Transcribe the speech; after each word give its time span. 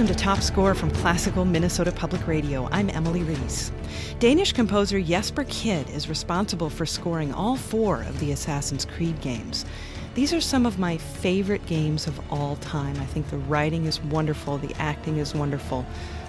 Welcome 0.00 0.16
to 0.16 0.24
Top 0.24 0.40
Score 0.40 0.74
from 0.74 0.90
Classical 0.92 1.44
Minnesota 1.44 1.92
Public 1.92 2.26
Radio. 2.26 2.70
I'm 2.72 2.88
Emily 2.88 3.22
Reese. 3.22 3.70
Danish 4.18 4.54
composer 4.54 4.98
Jesper 4.98 5.44
Kyd 5.44 5.94
is 5.94 6.08
responsible 6.08 6.70
for 6.70 6.86
scoring 6.86 7.34
all 7.34 7.54
four 7.54 8.00
of 8.04 8.18
the 8.18 8.32
Assassin's 8.32 8.86
Creed 8.86 9.20
games. 9.20 9.66
These 10.14 10.32
are 10.32 10.40
some 10.40 10.64
of 10.64 10.78
my 10.78 10.96
favorite 10.96 11.66
games 11.66 12.06
of 12.06 12.18
all 12.32 12.56
time. 12.62 12.96
I 12.98 13.04
think 13.04 13.28
the 13.28 13.36
writing 13.36 13.84
is 13.84 14.02
wonderful, 14.04 14.56
the 14.56 14.74
acting 14.76 15.18
is 15.18 15.34
wonderful, 15.34 15.84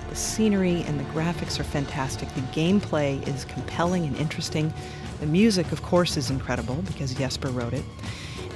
the 0.10 0.18
scenery 0.18 0.82
and 0.82 1.00
the 1.00 1.06
graphics 1.06 1.58
are 1.58 1.64
fantastic, 1.64 2.28
the 2.34 2.42
gameplay 2.42 3.26
is 3.26 3.46
compelling 3.46 4.04
and 4.04 4.18
interesting. 4.18 4.74
The 5.22 5.28
music, 5.28 5.72
of 5.72 5.82
course, 5.82 6.18
is 6.18 6.30
incredible 6.30 6.76
because 6.88 7.14
Jesper 7.14 7.48
wrote 7.48 7.74
it. 7.74 7.86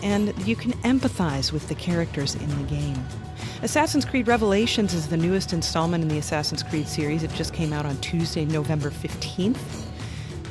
And 0.04 0.34
you 0.48 0.56
can 0.56 0.74
empathize 0.84 1.52
with 1.52 1.68
the 1.68 1.76
characters 1.76 2.36
in 2.36 2.50
the 2.50 2.64
game. 2.70 3.04
Assassin's 3.62 4.06
Creed 4.06 4.28
Revelations 4.28 4.94
is 4.94 5.08
the 5.08 5.18
newest 5.18 5.54
installment 5.54 6.04
in 6.04 6.08
the 6.08 6.18
Assassin's 6.18 6.62
Creed 6.62 6.88
series. 6.88 7.24
It 7.24 7.32
just 7.34 7.54
came 7.54 7.74
out 7.74 7.86
on 7.86 7.98
Tuesday, 7.98 8.46
November 8.46 8.92
15th. 8.92 9.58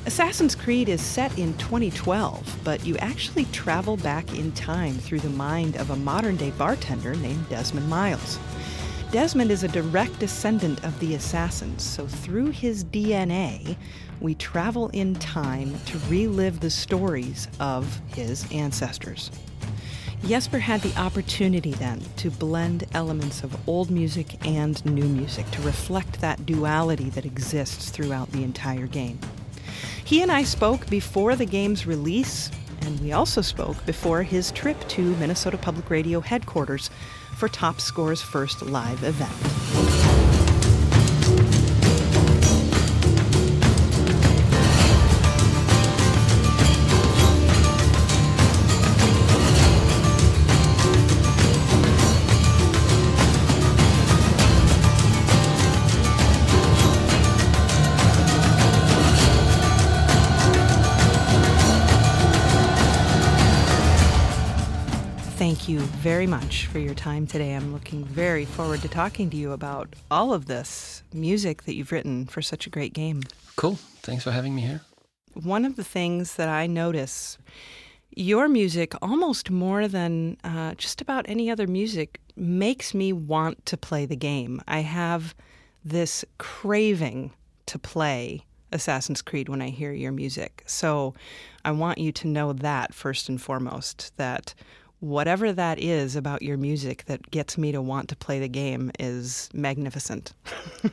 Assassin's 0.06 0.54
Creed 0.54 0.88
is 0.88 1.00
set 1.00 1.38
in 1.38 1.56
2012, 1.56 2.60
but 2.62 2.84
you 2.84 2.96
actually 2.98 3.46
travel 3.46 3.96
back 3.96 4.36
in 4.36 4.52
time 4.52 4.92
through 4.94 5.20
the 5.20 5.30
mind 5.30 5.76
of 5.76 5.90
a 5.90 5.96
modern 5.96 6.36
day 6.36 6.50
bartender 6.52 7.14
named 7.14 7.48
Desmond 7.48 7.88
Miles. 7.88 8.38
Desmond 9.14 9.52
is 9.52 9.62
a 9.62 9.68
direct 9.68 10.18
descendant 10.18 10.82
of 10.82 10.98
the 10.98 11.14
assassins, 11.14 11.84
so 11.84 12.04
through 12.04 12.46
his 12.46 12.84
DNA, 12.84 13.76
we 14.20 14.34
travel 14.34 14.88
in 14.88 15.14
time 15.14 15.72
to 15.86 16.00
relive 16.08 16.58
the 16.58 16.68
stories 16.68 17.46
of 17.60 18.00
his 18.08 18.44
ancestors. 18.50 19.30
Jesper 20.26 20.58
had 20.58 20.80
the 20.80 20.98
opportunity 20.98 21.70
then 21.70 22.02
to 22.16 22.28
blend 22.28 22.86
elements 22.92 23.44
of 23.44 23.56
old 23.68 23.88
music 23.88 24.44
and 24.44 24.84
new 24.84 25.06
music 25.06 25.48
to 25.52 25.62
reflect 25.62 26.20
that 26.20 26.44
duality 26.44 27.08
that 27.10 27.24
exists 27.24 27.90
throughout 27.90 28.32
the 28.32 28.42
entire 28.42 28.88
game. 28.88 29.20
He 30.04 30.22
and 30.22 30.32
I 30.32 30.42
spoke 30.42 30.90
before 30.90 31.36
the 31.36 31.46
game's 31.46 31.86
release, 31.86 32.50
and 32.80 32.98
we 32.98 33.12
also 33.12 33.42
spoke 33.42 33.86
before 33.86 34.24
his 34.24 34.50
trip 34.50 34.88
to 34.88 35.14
Minnesota 35.18 35.56
Public 35.56 35.88
Radio 35.88 36.18
headquarters 36.18 36.90
for 37.34 37.48
Top 37.48 37.80
Score's 37.80 38.22
first 38.22 38.62
live 38.62 39.02
event. 39.02 40.03
Thank 65.64 65.80
you 65.80 65.86
very 66.02 66.26
much 66.26 66.66
for 66.66 66.78
your 66.78 66.92
time 66.92 67.26
today. 67.26 67.54
I'm 67.54 67.72
looking 67.72 68.04
very 68.04 68.44
forward 68.44 68.82
to 68.82 68.88
talking 68.88 69.30
to 69.30 69.36
you 69.38 69.52
about 69.52 69.88
all 70.10 70.34
of 70.34 70.44
this 70.44 71.02
music 71.10 71.62
that 71.62 71.74
you've 71.74 71.90
written 71.90 72.26
for 72.26 72.42
such 72.42 72.66
a 72.66 72.70
great 72.70 72.92
game. 72.92 73.22
Cool. 73.56 73.76
Thanks 74.02 74.24
for 74.24 74.30
having 74.30 74.54
me 74.54 74.60
here. 74.60 74.82
One 75.32 75.64
of 75.64 75.76
the 75.76 75.82
things 75.82 76.36
that 76.36 76.50
I 76.50 76.66
notice 76.66 77.38
your 78.14 78.46
music, 78.46 78.92
almost 79.00 79.50
more 79.50 79.88
than 79.88 80.36
uh, 80.44 80.74
just 80.74 81.00
about 81.00 81.24
any 81.30 81.50
other 81.50 81.66
music, 81.66 82.20
makes 82.36 82.92
me 82.92 83.14
want 83.14 83.64
to 83.64 83.78
play 83.78 84.04
the 84.04 84.16
game. 84.16 84.60
I 84.68 84.80
have 84.80 85.34
this 85.82 86.26
craving 86.36 87.32
to 87.64 87.78
play 87.78 88.44
Assassin's 88.70 89.22
Creed 89.22 89.48
when 89.48 89.62
I 89.62 89.70
hear 89.70 89.92
your 89.92 90.12
music. 90.12 90.62
So 90.66 91.14
I 91.64 91.70
want 91.70 91.96
you 91.96 92.12
to 92.12 92.28
know 92.28 92.52
that 92.52 92.92
first 92.92 93.30
and 93.30 93.40
foremost 93.40 94.14
that 94.18 94.52
whatever 95.00 95.52
that 95.52 95.78
is 95.78 96.16
about 96.16 96.42
your 96.42 96.56
music 96.56 97.04
that 97.06 97.30
gets 97.30 97.58
me 97.58 97.72
to 97.72 97.82
want 97.82 98.08
to 98.08 98.16
play 98.16 98.40
the 98.40 98.48
game 98.48 98.90
is 98.98 99.50
magnificent. 99.52 100.32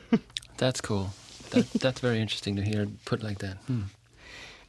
that's 0.56 0.80
cool. 0.80 1.10
That, 1.50 1.70
that's 1.72 2.00
very 2.00 2.20
interesting 2.20 2.56
to 2.56 2.62
hear 2.62 2.86
put 3.04 3.22
like 3.22 3.38
that. 3.38 3.56
Hmm. 3.66 3.82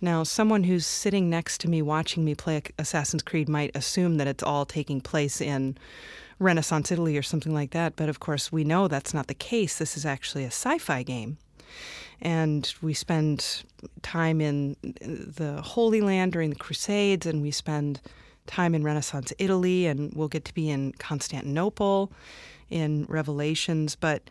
Now, 0.01 0.23
someone 0.23 0.66
who's 0.66 0.85
sitting 0.85 1.29
next 1.29 1.61
to 1.61 1.69
me 1.69 1.81
watching 1.81 2.25
me 2.25 2.35
play 2.35 2.61
Assassin's 2.77 3.23
Creed 3.23 3.47
might 3.47 3.71
assume 3.73 4.17
that 4.17 4.27
it's 4.27 4.44
all 4.44 4.66
taking 4.66 4.99
place 4.99 5.39
in 5.39 5.77
Renaissance 6.39 6.91
Italy 6.91 7.17
or 7.17 7.21
something 7.21 7.53
like 7.53 7.71
that, 7.71 7.95
but 7.95 8.09
of 8.09 8.19
course, 8.19 8.51
we 8.51 8.65
know 8.65 8.89
that's 8.89 9.13
not 9.13 9.27
the 9.27 9.33
case. 9.33 9.77
This 9.77 9.95
is 9.95 10.05
actually 10.05 10.44
a 10.44 10.47
sci 10.47 10.77
fi 10.77 11.03
game. 11.03 11.38
And 12.21 12.73
we 12.81 12.94
spend 12.94 13.63
time 14.01 14.41
in 14.41 14.75
the 14.81 15.61
Holy 15.61 16.01
Land 16.01 16.33
during 16.33 16.50
the 16.50 16.55
Crusades, 16.57 17.25
and 17.25 17.41
we 17.41 17.51
spend 17.51 18.01
time 18.47 18.75
in 18.75 18.83
Renaissance 18.83 19.33
Italy, 19.39 19.85
and 19.85 20.13
we'll 20.13 20.27
get 20.27 20.45
to 20.45 20.53
be 20.53 20.69
in 20.69 20.93
Constantinople 20.93 22.11
in 22.69 23.05
Revelations. 23.09 23.95
But 23.95 24.29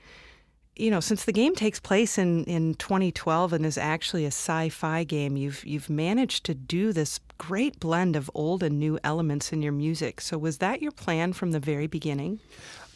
you 0.74 0.90
know, 0.90 1.00
since 1.00 1.24
the 1.24 1.32
game 1.32 1.54
takes 1.54 1.78
place 1.78 2.16
in, 2.16 2.44
in 2.44 2.74
2012 2.74 3.52
and 3.52 3.66
is 3.66 3.76
actually 3.76 4.24
a 4.24 4.28
sci-fi 4.28 5.04
game, 5.04 5.36
you've 5.36 5.64
you've 5.64 5.90
managed 5.90 6.44
to 6.44 6.54
do 6.54 6.92
this 6.92 7.20
great 7.38 7.78
blend 7.78 8.16
of 8.16 8.30
old 8.34 8.62
and 8.62 8.78
new 8.78 8.98
elements 9.04 9.52
in 9.52 9.62
your 9.62 9.72
music. 9.72 10.20
So 10.20 10.38
was 10.38 10.58
that 10.58 10.80
your 10.80 10.92
plan 10.92 11.32
from 11.34 11.52
the 11.52 11.60
very 11.60 11.86
beginning? 11.86 12.40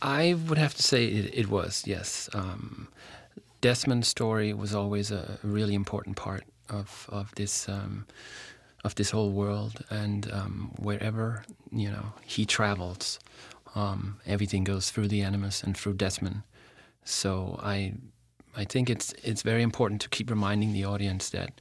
I 0.01 0.35
would 0.49 0.59
have 0.59 0.75
to 0.75 0.83
say 0.83 1.07
it, 1.07 1.35
it 1.35 1.49
was, 1.49 1.85
yes. 1.87 2.29
Um, 2.35 2.89
Desmond's 3.61 4.09
story 4.09 4.53
was 4.53 4.75
always 4.75 5.11
a 5.11 5.39
really 5.43 5.75
important 5.75 6.17
part 6.17 6.45
of 6.69 7.07
of 7.11 7.35
this 7.35 7.69
um, 7.69 8.07
of 8.85 8.95
this 8.95 9.11
whole 9.11 9.31
world, 9.31 9.85
and 9.91 10.31
um, 10.33 10.73
wherever 10.79 11.45
you 11.73 11.91
know 11.91 12.13
he 12.25 12.45
travels, 12.45 13.19
um, 13.75 14.21
everything 14.27 14.65
goes 14.65 14.91
through 14.91 15.09
the 15.09 15.23
Animus 15.23 15.63
and 15.63 15.77
through 15.77 15.95
Desmond. 15.95 16.43
So 17.05 17.59
I, 17.63 17.95
I 18.57 18.65
think 18.65 18.91
it's 18.91 19.13
it's 19.23 19.43
very 19.43 19.63
important 19.63 20.01
to 20.03 20.09
keep 20.09 20.31
reminding 20.31 20.73
the 20.73 20.85
audience 20.85 21.31
that 21.31 21.61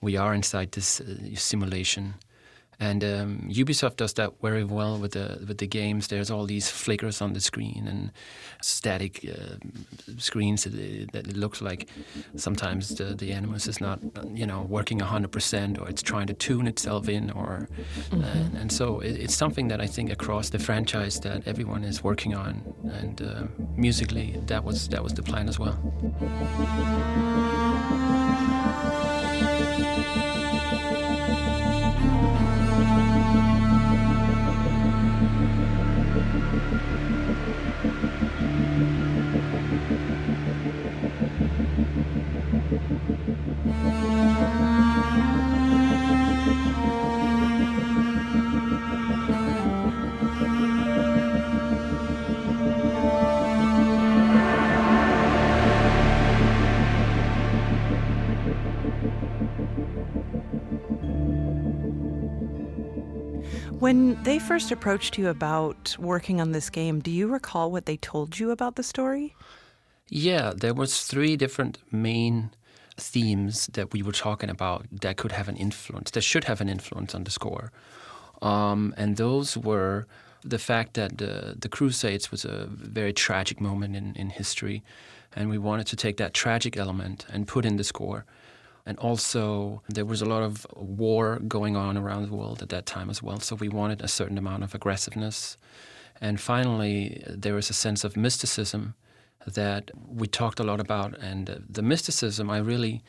we 0.00 0.16
are 0.16 0.34
inside 0.34 0.72
this 0.72 1.00
uh, 1.00 1.14
simulation 1.34 2.14
and 2.80 3.04
um, 3.04 3.48
Ubisoft 3.48 3.96
does 3.96 4.14
that 4.14 4.32
very 4.40 4.64
well 4.64 4.98
with 4.98 5.12
the 5.12 5.44
with 5.46 5.58
the 5.58 5.66
games. 5.66 6.08
There's 6.08 6.30
all 6.30 6.46
these 6.46 6.70
flickers 6.70 7.20
on 7.20 7.32
the 7.32 7.40
screen 7.40 7.86
and 7.86 8.10
static 8.60 9.24
uh, 9.28 9.56
screens 10.18 10.64
that 10.64 10.74
it, 10.74 11.12
that 11.12 11.36
looks 11.36 11.60
like 11.60 11.88
sometimes 12.36 12.88
the, 12.96 13.14
the 13.14 13.32
Animus 13.32 13.66
is 13.68 13.80
not 13.80 14.00
you 14.34 14.46
know 14.46 14.62
working 14.62 14.98
100% 14.98 15.80
or 15.80 15.88
it's 15.88 16.02
trying 16.02 16.26
to 16.26 16.34
tune 16.34 16.66
itself 16.66 17.08
in 17.08 17.30
or 17.30 17.68
mm-hmm. 18.10 18.22
and, 18.22 18.56
and, 18.56 18.72
so 18.72 19.00
it, 19.00 19.16
it's 19.16 19.34
something 19.34 19.68
that 19.68 19.80
I 19.80 19.86
think 19.86 20.10
across 20.10 20.50
the 20.50 20.58
franchise 20.58 21.20
that 21.20 21.46
everyone 21.46 21.84
is 21.84 22.02
working 22.02 22.34
on 22.34 22.62
and 22.84 23.22
uh, 23.22 23.44
musically 23.76 24.40
that 24.46 24.64
was 24.64 24.88
that 24.88 25.02
was 25.02 25.12
the 25.14 25.22
plan 25.22 25.48
as 25.48 25.58
well. 25.58 25.78
When 63.92 64.22
they 64.22 64.38
first 64.38 64.72
approached 64.72 65.18
you 65.18 65.28
about 65.28 65.98
working 65.98 66.40
on 66.40 66.52
this 66.52 66.70
game, 66.70 67.00
do 67.00 67.10
you 67.10 67.28
recall 67.28 67.70
what 67.70 67.84
they 67.84 67.98
told 67.98 68.38
you 68.38 68.50
about 68.50 68.76
the 68.76 68.82
story? 68.82 69.34
Yeah, 70.08 70.54
there 70.56 70.72
was 70.72 71.02
three 71.02 71.36
different 71.36 71.76
main 71.92 72.52
themes 72.96 73.66
that 73.74 73.92
we 73.92 74.02
were 74.02 74.12
talking 74.12 74.48
about 74.48 74.86
that 75.02 75.18
could 75.18 75.32
have 75.32 75.46
an 75.46 75.56
influence, 75.58 76.10
that 76.12 76.22
should 76.22 76.44
have 76.44 76.62
an 76.62 76.70
influence 76.70 77.14
on 77.14 77.24
the 77.24 77.30
score. 77.30 77.70
Um, 78.40 78.94
and 78.96 79.18
those 79.18 79.58
were 79.58 80.06
the 80.42 80.58
fact 80.58 80.94
that 80.94 81.18
the, 81.18 81.56
the 81.58 81.68
Crusades 81.68 82.30
was 82.30 82.46
a 82.46 82.68
very 82.70 83.12
tragic 83.12 83.60
moment 83.60 83.94
in, 83.94 84.14
in 84.14 84.30
history, 84.30 84.82
and 85.36 85.50
we 85.50 85.58
wanted 85.58 85.86
to 85.88 85.96
take 85.96 86.16
that 86.16 86.32
tragic 86.32 86.78
element 86.78 87.26
and 87.28 87.46
put 87.46 87.66
in 87.66 87.76
the 87.76 87.84
score. 87.84 88.24
And 88.84 88.98
also, 88.98 89.82
there 89.88 90.04
was 90.04 90.22
a 90.22 90.24
lot 90.24 90.42
of 90.42 90.66
war 90.74 91.38
going 91.46 91.76
on 91.76 91.96
around 91.96 92.28
the 92.28 92.34
world 92.34 92.62
at 92.62 92.68
that 92.70 92.84
time 92.84 93.10
as 93.10 93.22
well. 93.22 93.38
So 93.38 93.54
we 93.54 93.68
wanted 93.68 94.02
a 94.02 94.08
certain 94.08 94.38
amount 94.38 94.64
of 94.64 94.74
aggressiveness. 94.74 95.56
And 96.20 96.40
finally, 96.40 97.22
there 97.28 97.54
was 97.54 97.70
a 97.70 97.74
sense 97.74 98.02
of 98.02 98.16
mysticism 98.16 98.94
that 99.46 99.90
we 100.08 100.26
talked 100.26 100.58
a 100.58 100.64
lot 100.64 100.80
about. 100.80 101.16
And 101.18 101.64
the 101.68 101.82
mysticism, 101.82 102.50
I 102.50 102.58
really, 102.58 103.02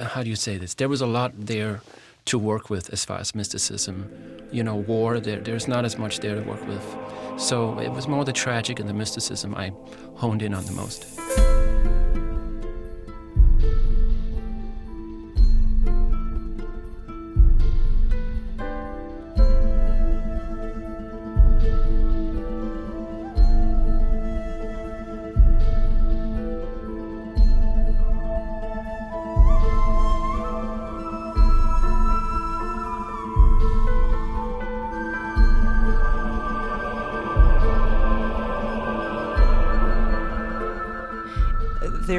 how 0.00 0.22
do 0.22 0.30
you 0.30 0.36
say 0.36 0.56
this? 0.56 0.74
There 0.74 0.88
was 0.88 1.00
a 1.00 1.06
lot 1.06 1.32
there 1.36 1.82
to 2.26 2.38
work 2.38 2.70
with 2.70 2.92
as 2.92 3.04
far 3.04 3.18
as 3.18 3.34
mysticism. 3.34 4.12
You 4.52 4.62
know, 4.62 4.76
war, 4.76 5.18
there, 5.18 5.40
there's 5.40 5.66
not 5.66 5.84
as 5.84 5.98
much 5.98 6.20
there 6.20 6.36
to 6.36 6.42
work 6.42 6.64
with. 6.68 6.96
So 7.38 7.78
it 7.78 7.90
was 7.90 8.06
more 8.06 8.24
the 8.24 8.32
tragic 8.32 8.78
and 8.80 8.88
the 8.88 8.94
mysticism 8.94 9.54
I 9.54 9.72
honed 10.14 10.42
in 10.42 10.54
on 10.54 10.64
the 10.64 10.72
most. 10.72 11.47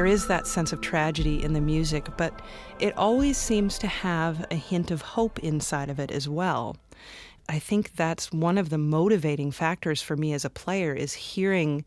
There 0.00 0.06
is 0.06 0.28
that 0.28 0.46
sense 0.46 0.72
of 0.72 0.80
tragedy 0.80 1.44
in 1.44 1.52
the 1.52 1.60
music, 1.60 2.08
but 2.16 2.40
it 2.78 2.96
always 2.96 3.36
seems 3.36 3.78
to 3.78 3.86
have 3.86 4.46
a 4.50 4.54
hint 4.54 4.90
of 4.90 5.02
hope 5.02 5.38
inside 5.40 5.90
of 5.90 6.00
it 6.00 6.10
as 6.10 6.26
well. 6.26 6.74
I 7.50 7.58
think 7.58 7.96
that's 7.96 8.32
one 8.32 8.56
of 8.56 8.70
the 8.70 8.78
motivating 8.78 9.50
factors 9.50 10.00
for 10.00 10.16
me 10.16 10.32
as 10.32 10.42
a 10.42 10.48
player 10.48 10.94
is 10.94 11.12
hearing 11.12 11.84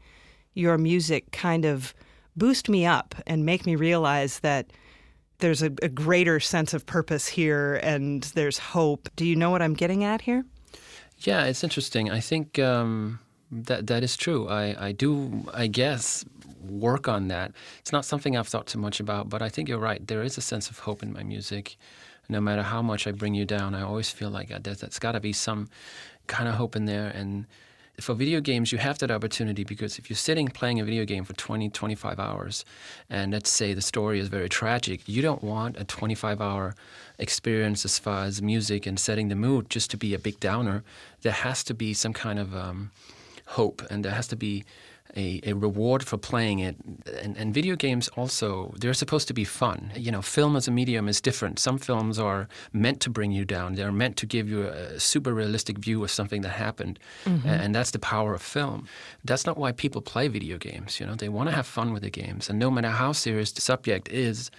your 0.54 0.77
music 0.77 1.31
kind 1.31 1.65
of 1.65 1.95
boost 2.36 2.69
me 2.69 2.86
up 2.86 3.15
and 3.25 3.48
make 3.48 3.65
me 3.65 3.75
realize 3.75 4.42
that 4.42 4.68
there's 5.39 5.63
a, 5.63 5.71
a 5.81 5.89
greater 5.89 6.39
sense 6.39 6.71
of 6.71 6.86
purpose 6.86 7.27
here 7.27 7.80
and 7.81 8.25
there's 8.36 8.60
hope. 8.60 9.10
Do 9.15 9.25
you 9.25 9.36
know 9.36 9.50
what 9.50 9.63
I'm 9.63 9.74
getting 9.74 10.04
at 10.04 10.21
here? 10.21 10.45
Yeah, 11.18 11.45
it's 11.45 11.63
interesting. 11.63 12.12
I 12.12 12.19
think 12.19 12.60
um, 12.60 13.21
that 13.51 13.88
that 13.88 14.04
is 14.04 14.15
true. 14.15 14.48
I, 14.50 14.88
I 14.88 14.92
do, 14.92 15.50
I 15.51 15.65
guess, 15.65 16.25
work 16.69 17.07
on 17.07 17.27
that. 17.30 17.51
It's 17.80 17.92
not 17.92 18.06
something 18.06 18.36
I've 18.38 18.48
thought 18.48 18.68
too 18.68 18.80
much 18.80 19.00
about, 19.00 19.30
but 19.30 19.42
I 19.42 19.50
think 19.50 19.69
you're 19.69 19.80
right. 19.80 20.06
There 20.06 20.24
is 20.24 20.38
a 20.38 20.42
sense 20.42 20.69
of 20.69 20.80
hope 20.80 21.04
in 21.04 21.13
my 21.13 21.24
music. 21.24 21.77
No 22.30 22.39
matter 22.39 22.63
how 22.63 22.81
much 22.81 23.06
I 23.06 23.12
bring 23.12 23.33
you 23.33 23.45
down, 23.45 23.75
I 23.75 23.81
always 23.81 24.10
feel 24.10 24.30
like 24.30 24.50
there's, 24.63 24.80
there's 24.80 25.00
got 25.00 25.12
to 25.13 25.19
be 25.19 25.33
some 25.33 25.69
kind 26.27 26.48
of 26.48 26.56
hope 26.56 26.75
in 26.75 26.86
there. 26.86 27.07
And 27.10 27.45
for 28.00 28.15
video 28.15 28.42
games, 28.42 28.71
you 28.71 28.77
have 28.80 28.98
that 29.00 29.12
opportunity 29.12 29.63
because 29.63 30.00
if 30.00 30.10
you're 30.10 30.18
sitting 30.18 30.48
playing 30.48 30.80
a 30.80 30.86
video 30.86 31.06
game 31.06 31.25
for 31.25 31.33
20, 31.33 31.69
25 31.69 32.19
hours, 32.19 32.65
and 33.10 33.31
let's 33.31 33.50
say 33.50 33.74
the 33.74 33.81
story 33.81 34.19
is 34.19 34.30
very 34.30 34.50
tragic, 34.50 35.07
you 35.07 35.21
don't 35.21 35.44
want 35.44 35.77
a 35.77 35.83
25 35.83 36.42
hour 36.42 36.75
experience 37.19 37.86
as 37.86 38.00
far 38.00 38.24
as 38.24 38.42
music 38.42 38.88
and 38.88 39.00
setting 39.00 39.27
the 39.27 39.36
mood 39.36 39.69
just 39.69 39.92
to 39.92 39.98
be 39.98 40.13
a 40.13 40.19
big 40.19 40.39
downer. 40.39 40.83
There 41.21 41.33
has 41.33 41.63
to 41.65 41.74
be 41.74 41.94
some 41.94 42.13
kind 42.13 42.39
of 42.39 42.56
um, 42.56 42.92
hope, 43.48 43.83
and 43.92 44.04
there 44.04 44.13
has 44.13 44.27
to 44.30 44.36
be 44.36 44.63
a, 45.15 45.39
a 45.44 45.54
reward 45.54 46.04
for 46.04 46.18
playing 46.18 46.60
it. 46.60 46.75
And, 47.21 47.38
and, 47.38 47.54
video 47.54 47.75
games 47.75 48.07
also, 48.10 48.74
they're 48.80 48.94
supposed 48.94 49.27
to 49.27 49.33
be 49.33 49.44
fun. 49.44 49.92
You 49.95 50.12
know, 50.12 50.21
film 50.21 50.56
as 50.56 50.68
a 50.68 50.71
medium 50.71 51.07
is 51.07 51.21
different. 51.21 51.60
Some 51.60 51.77
films 51.77 52.18
are 52.18 52.48
meant 52.71 53.00
to 53.01 53.10
bring 53.10 53.31
you 53.31 53.45
down, 53.45 53.75
they're 53.75 53.92
meant 53.92 54.18
to 54.18 54.25
give 54.25 54.50
you 54.50 54.63
a 54.63 55.00
super 55.00 55.33
realistic 55.33 55.77
view 55.77 56.04
of 56.04 56.12
something 56.12 56.42
that 56.42 56.50
happened. 56.50 57.00
Mm-hmm. 57.25 57.48
And 57.48 57.75
that's 57.75 57.92
the 57.92 58.00
power 58.00 58.33
of 58.33 58.42
film. 58.42 58.88
That's 59.24 59.45
not 59.45 59.57
why 59.57 59.71
people 59.71 60.01
play 60.01 60.27
video 60.27 60.57
games. 60.57 61.00
You 61.00 61.06
know, 61.06 61.15
they 61.15 61.30
want 61.30 61.50
to 61.50 61.56
have 61.56 61.68
fun 61.68 61.94
with 61.94 62.01
the 62.01 62.10
games. 62.10 62.50
And 62.50 62.57
no 62.57 62.71
matter 62.71 62.89
how 62.89 63.12
serious 63.12 63.51
the 63.51 63.62
subject 63.62 64.10
is, 64.10 64.50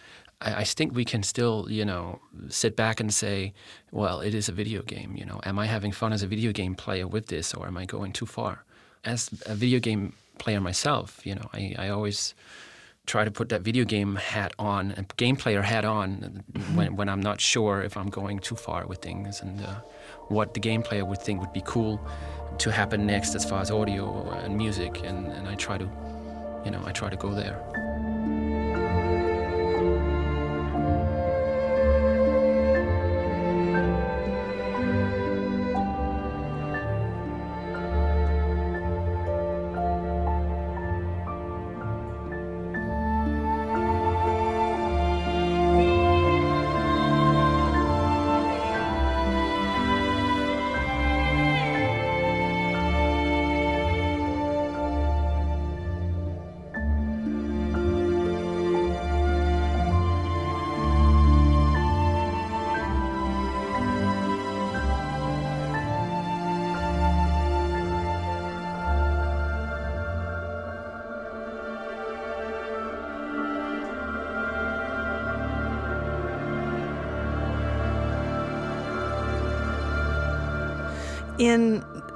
I, 0.41 0.55
I 0.61 0.65
think 0.65 0.95
we 0.95 1.05
can 1.05 1.23
still, 1.23 1.67
you 1.69 1.85
know, 1.85 2.21
sit 2.49 2.77
back 2.77 3.01
and 3.01 3.13
say, 3.13 3.55
well, 3.91 4.21
it 4.21 4.35
is 4.35 4.49
a 4.49 4.53
video 4.53 4.83
game. 4.83 5.17
You 5.17 5.25
know, 5.25 5.41
am 5.45 5.59
I 5.59 5.67
having 5.67 5.91
fun 5.91 6.13
as 6.13 6.23
a 6.23 6.29
video 6.29 6.53
game 6.53 6.75
player 6.77 7.09
with 7.09 7.27
this, 7.27 7.55
or 7.55 7.67
am 7.67 7.77
I 7.77 7.87
going 7.87 8.13
too 8.13 8.27
far? 8.27 8.65
As 9.05 9.29
a 9.47 9.55
video 9.55 9.81
game 9.81 10.15
player 10.39 10.61
myself, 10.61 11.25
you 11.25 11.35
know, 11.35 11.49
I, 11.53 11.75
I 11.79 11.89
always 11.89 12.35
try 13.07 13.25
to 13.25 13.31
put 13.31 13.51
that 13.51 13.61
video 13.61 13.85
game 13.85 14.17
hat 14.17 14.55
on, 14.59 14.93
a 14.93 15.05
game 15.17 15.37
player 15.37 15.63
hat 15.63 15.85
on, 15.85 16.43
when, 16.75 16.97
when 16.97 17.09
I'm 17.09 17.21
not 17.21 17.41
sure 17.41 17.83
if 17.83 17.97
I'm 17.97 18.09
going 18.09 18.39
too 18.39 18.57
far 18.57 18.87
with 18.87 19.01
things 19.03 19.41
and 19.43 19.61
uh, 19.61 19.81
what 20.29 20.55
the 20.55 20.61
game 20.61 20.83
player 20.83 21.05
would 21.05 21.21
think 21.21 21.41
would 21.41 21.53
be 21.53 21.63
cool 21.67 22.01
to 22.59 22.73
happen 22.73 23.07
next 23.07 23.35
as 23.35 23.45
far 23.45 23.61
as 23.61 23.71
audio 23.71 24.31
and 24.31 24.57
music, 24.57 25.03
and, 25.05 25.27
and 25.33 25.49
I 25.49 25.55
try 25.55 25.77
to, 25.77 25.85
you 26.65 26.71
know, 26.71 26.83
I 26.87 26.93
try 26.93 27.11
to 27.11 27.17
go 27.17 27.35
there. 27.35 27.61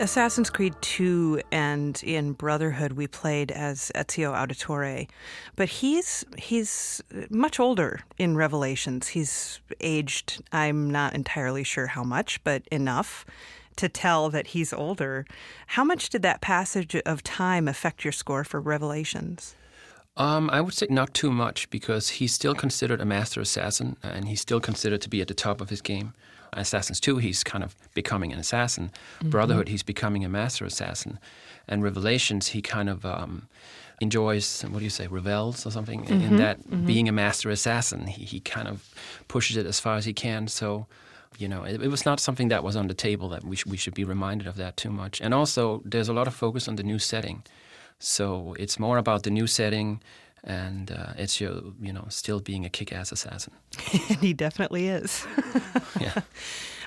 Assassin's 0.00 0.48
Creed 0.48 0.74
2 0.80 1.42
and 1.50 2.00
in 2.04 2.32
Brotherhood, 2.32 2.92
we 2.92 3.08
played 3.08 3.50
as 3.50 3.90
Ezio 3.96 4.32
Auditore, 4.32 5.08
but 5.56 5.68
he's 5.68 6.24
he's 6.36 7.02
much 7.30 7.58
older 7.58 8.00
in 8.16 8.36
Revelations. 8.36 9.08
He's 9.08 9.60
aged, 9.80 10.40
I'm 10.52 10.88
not 10.88 11.14
entirely 11.14 11.64
sure 11.64 11.88
how 11.88 12.04
much, 12.04 12.42
but 12.44 12.62
enough 12.68 13.26
to 13.76 13.88
tell 13.88 14.30
that 14.30 14.48
he's 14.48 14.72
older. 14.72 15.26
How 15.68 15.82
much 15.82 16.10
did 16.10 16.22
that 16.22 16.40
passage 16.40 16.94
of 17.04 17.24
time 17.24 17.66
affect 17.66 18.04
your 18.04 18.12
score 18.12 18.44
for 18.44 18.60
Revelations? 18.60 19.56
Um, 20.16 20.48
I 20.50 20.60
would 20.60 20.74
say 20.74 20.86
not 20.90 21.12
too 21.12 21.32
much 21.32 21.70
because 21.70 22.08
he's 22.08 22.32
still 22.32 22.54
considered 22.54 23.00
a 23.00 23.04
master 23.04 23.40
assassin 23.40 23.96
and 24.02 24.28
he's 24.28 24.40
still 24.40 24.60
considered 24.60 25.00
to 25.02 25.08
be 25.08 25.20
at 25.20 25.28
the 25.28 25.34
top 25.34 25.60
of 25.60 25.70
his 25.70 25.80
game. 25.80 26.14
Assassins 26.52 27.00
2, 27.00 27.18
he's 27.18 27.44
kind 27.44 27.64
of 27.64 27.74
becoming 27.94 28.32
an 28.32 28.38
assassin. 28.38 28.90
Mm-hmm. 29.18 29.30
Brotherhood, 29.30 29.68
he's 29.68 29.82
becoming 29.82 30.24
a 30.24 30.28
master 30.28 30.64
assassin. 30.64 31.18
And 31.66 31.82
Revelations, 31.82 32.48
he 32.48 32.62
kind 32.62 32.88
of 32.88 33.04
um, 33.04 33.48
enjoys, 34.00 34.62
what 34.62 34.78
do 34.78 34.84
you 34.84 34.90
say, 34.90 35.06
revels 35.06 35.66
or 35.66 35.70
something, 35.70 36.04
mm-hmm. 36.04 36.20
in 36.20 36.36
that 36.36 36.60
mm-hmm. 36.60 36.86
being 36.86 37.08
a 37.08 37.12
master 37.12 37.50
assassin. 37.50 38.06
He, 38.06 38.24
he 38.24 38.40
kind 38.40 38.68
of 38.68 38.94
pushes 39.28 39.56
it 39.56 39.66
as 39.66 39.80
far 39.80 39.96
as 39.96 40.04
he 40.04 40.12
can. 40.12 40.48
So, 40.48 40.86
you 41.38 41.48
know, 41.48 41.64
it, 41.64 41.82
it 41.82 41.88
was 41.88 42.04
not 42.04 42.20
something 42.20 42.48
that 42.48 42.64
was 42.64 42.76
on 42.76 42.88
the 42.88 42.94
table 42.94 43.28
that 43.30 43.44
we, 43.44 43.56
sh- 43.56 43.66
we 43.66 43.76
should 43.76 43.94
be 43.94 44.04
reminded 44.04 44.46
of 44.46 44.56
that 44.56 44.76
too 44.76 44.90
much. 44.90 45.20
And 45.20 45.34
also, 45.34 45.82
there's 45.84 46.08
a 46.08 46.12
lot 46.12 46.26
of 46.26 46.34
focus 46.34 46.68
on 46.68 46.76
the 46.76 46.82
new 46.82 46.98
setting. 46.98 47.42
So 47.98 48.54
it's 48.58 48.78
more 48.78 48.98
about 48.98 49.24
the 49.24 49.30
new 49.30 49.46
setting 49.46 50.00
and 50.44 50.90
uh, 50.90 51.14
Ezio, 51.18 51.74
you 51.80 51.92
know, 51.92 52.06
still 52.08 52.40
being 52.40 52.64
a 52.64 52.68
kick-ass 52.68 53.12
assassin. 53.12 53.52
and 54.08 54.18
he 54.18 54.32
definitely 54.32 54.88
is. 54.88 55.26
yeah. 56.00 56.20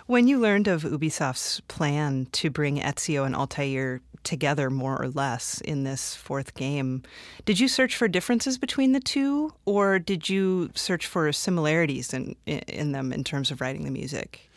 When 0.08 0.28
you 0.28 0.40
learned 0.40 0.68
of 0.68 0.82
Ubisoft's 0.82 1.62
plan 1.70 2.28
to 2.34 2.50
bring 2.50 2.80
Ezio 2.80 3.26
and 3.26 3.36
Altair 3.36 4.02
together 4.24 4.70
more 4.70 5.02
or 5.02 5.08
less 5.08 5.62
in 5.62 5.84
this 5.84 6.16
fourth 6.16 6.54
game, 6.54 7.04
did 7.46 7.60
you 7.60 7.68
search 7.68 7.96
for 7.96 8.08
differences 8.08 8.58
between 8.58 8.92
the 8.92 9.00
two, 9.00 9.54
or 9.64 10.00
did 10.00 10.28
you 10.28 10.72
search 10.76 11.06
for 11.06 11.32
similarities 11.32 12.14
in 12.14 12.36
in 12.46 12.92
them 12.92 13.14
in 13.14 13.24
terms 13.24 13.52
of 13.52 13.62
writing 13.62 13.86
the 13.86 13.92
music? 13.92 14.50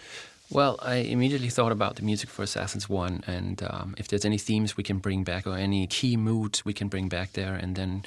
Well, 0.51 0.79
I 0.83 0.97
immediately 0.97 1.49
thought 1.49 1.73
about 1.73 1.97
the 1.97 2.03
music 2.03 2.29
for 2.29 2.43
Assassins 2.43 2.89
1 2.89 3.25
and 3.27 3.63
um, 3.69 3.95
if 3.97 4.09
there's 4.09 4.25
any 4.25 4.39
themes 4.39 4.77
we 4.77 4.85
can 4.85 4.99
bring 4.99 5.25
back 5.25 5.47
or 5.47 5.57
any 5.57 5.87
key 5.87 6.17
moods 6.17 6.65
we 6.65 6.75
can 6.75 6.89
bring 6.89 7.09
back 7.09 7.33
there 7.33 7.55
and 7.55 7.75
then, 7.77 8.05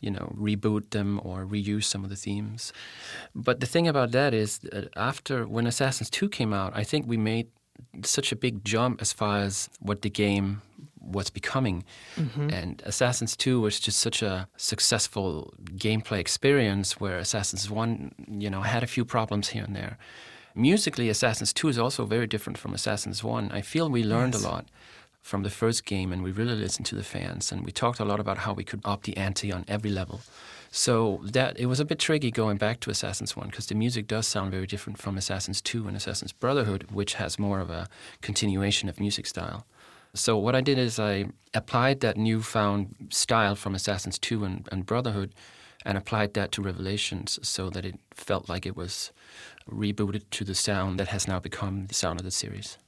you 0.00 0.10
know, 0.10 0.32
reboot 0.38 0.90
them 0.90 1.20
or 1.24 1.44
reuse 1.44 1.84
some 1.84 2.04
of 2.04 2.10
the 2.10 2.16
themes. 2.16 2.72
But 3.34 3.60
the 3.60 3.66
thing 3.66 3.88
about 3.88 4.12
that 4.12 4.34
is 4.34 4.58
that 4.58 4.90
after, 4.96 5.46
when 5.46 5.66
Assassins 5.66 6.10
2 6.10 6.28
came 6.28 6.52
out, 6.52 6.72
I 6.74 6.84
think 6.84 7.06
we 7.06 7.16
made 7.16 7.48
such 8.02 8.32
a 8.32 8.36
big 8.36 8.64
jump 8.64 9.00
as 9.00 9.12
far 9.12 9.38
as 9.38 9.68
what 9.80 10.02
the 10.02 10.10
game 10.10 10.62
was 11.00 11.30
becoming. 11.30 11.84
Mm-hmm. 12.16 12.50
And 12.50 12.82
Assassins 12.84 13.36
2 13.36 13.60
was 13.60 13.80
just 13.80 13.98
such 13.98 14.22
a 14.22 14.48
successful 14.56 15.54
gameplay 15.76 16.18
experience 16.18 17.00
where 17.00 17.18
Assassins 17.18 17.70
1, 17.70 18.14
you 18.28 18.50
know, 18.50 18.62
had 18.62 18.82
a 18.82 18.86
few 18.86 19.04
problems 19.04 19.48
here 19.48 19.64
and 19.64 19.74
there. 19.74 19.98
Musically, 20.54 21.08
Assassins 21.08 21.52
2 21.52 21.68
is 21.68 21.78
also 21.78 22.04
very 22.04 22.26
different 22.26 22.58
from 22.58 22.74
Assassins 22.74 23.22
1. 23.22 23.50
I 23.52 23.60
feel 23.60 23.88
we 23.88 24.02
learned 24.02 24.34
yes. 24.34 24.42
a 24.42 24.48
lot 24.48 24.66
from 25.28 25.42
the 25.42 25.50
first 25.50 25.84
game 25.84 26.10
and 26.10 26.22
we 26.22 26.32
really 26.32 26.54
listened 26.54 26.86
to 26.86 26.94
the 26.94 27.04
fans 27.04 27.52
and 27.52 27.62
we 27.66 27.70
talked 27.70 28.00
a 28.00 28.04
lot 28.04 28.18
about 28.18 28.38
how 28.38 28.54
we 28.54 28.64
could 28.64 28.80
up 28.82 29.02
the 29.02 29.14
ante 29.18 29.52
on 29.52 29.62
every 29.68 29.90
level. 29.90 30.22
So 30.70 31.20
that 31.22 31.60
it 31.60 31.66
was 31.66 31.80
a 31.80 31.84
bit 31.84 31.98
tricky 31.98 32.30
going 32.30 32.56
back 32.56 32.80
to 32.80 32.90
Assassin's 32.90 33.36
One 33.36 33.48
because 33.48 33.66
the 33.66 33.74
music 33.74 34.06
does 34.06 34.26
sound 34.26 34.50
very 34.50 34.66
different 34.66 34.98
from 34.98 35.18
Assassin's 35.18 35.60
Two 35.60 35.86
and 35.86 35.94
Assassin's 35.94 36.32
Brotherhood, 36.32 36.86
which 36.90 37.14
has 37.14 37.38
more 37.38 37.60
of 37.60 37.68
a 37.68 37.88
continuation 38.22 38.88
of 38.88 38.98
music 38.98 39.26
style. 39.26 39.66
So 40.14 40.38
what 40.38 40.54
I 40.54 40.62
did 40.62 40.78
is 40.78 40.98
I 40.98 41.26
applied 41.52 42.00
that 42.00 42.16
newfound 42.16 42.94
style 43.10 43.54
from 43.54 43.74
Assassin's 43.74 44.18
Two 44.18 44.44
and, 44.44 44.66
and 44.72 44.86
Brotherhood, 44.86 45.34
and 45.84 45.98
applied 45.98 46.32
that 46.34 46.52
to 46.52 46.62
Revelations 46.62 47.38
so 47.42 47.68
that 47.70 47.84
it 47.84 48.00
felt 48.14 48.48
like 48.48 48.64
it 48.64 48.76
was 48.76 49.12
rebooted 49.70 50.22
to 50.30 50.44
the 50.44 50.54
sound 50.54 50.98
that 50.98 51.08
has 51.08 51.28
now 51.28 51.38
become 51.38 51.86
the 51.86 51.94
sound 51.94 52.18
of 52.18 52.24
the 52.24 52.30
series. 52.30 52.78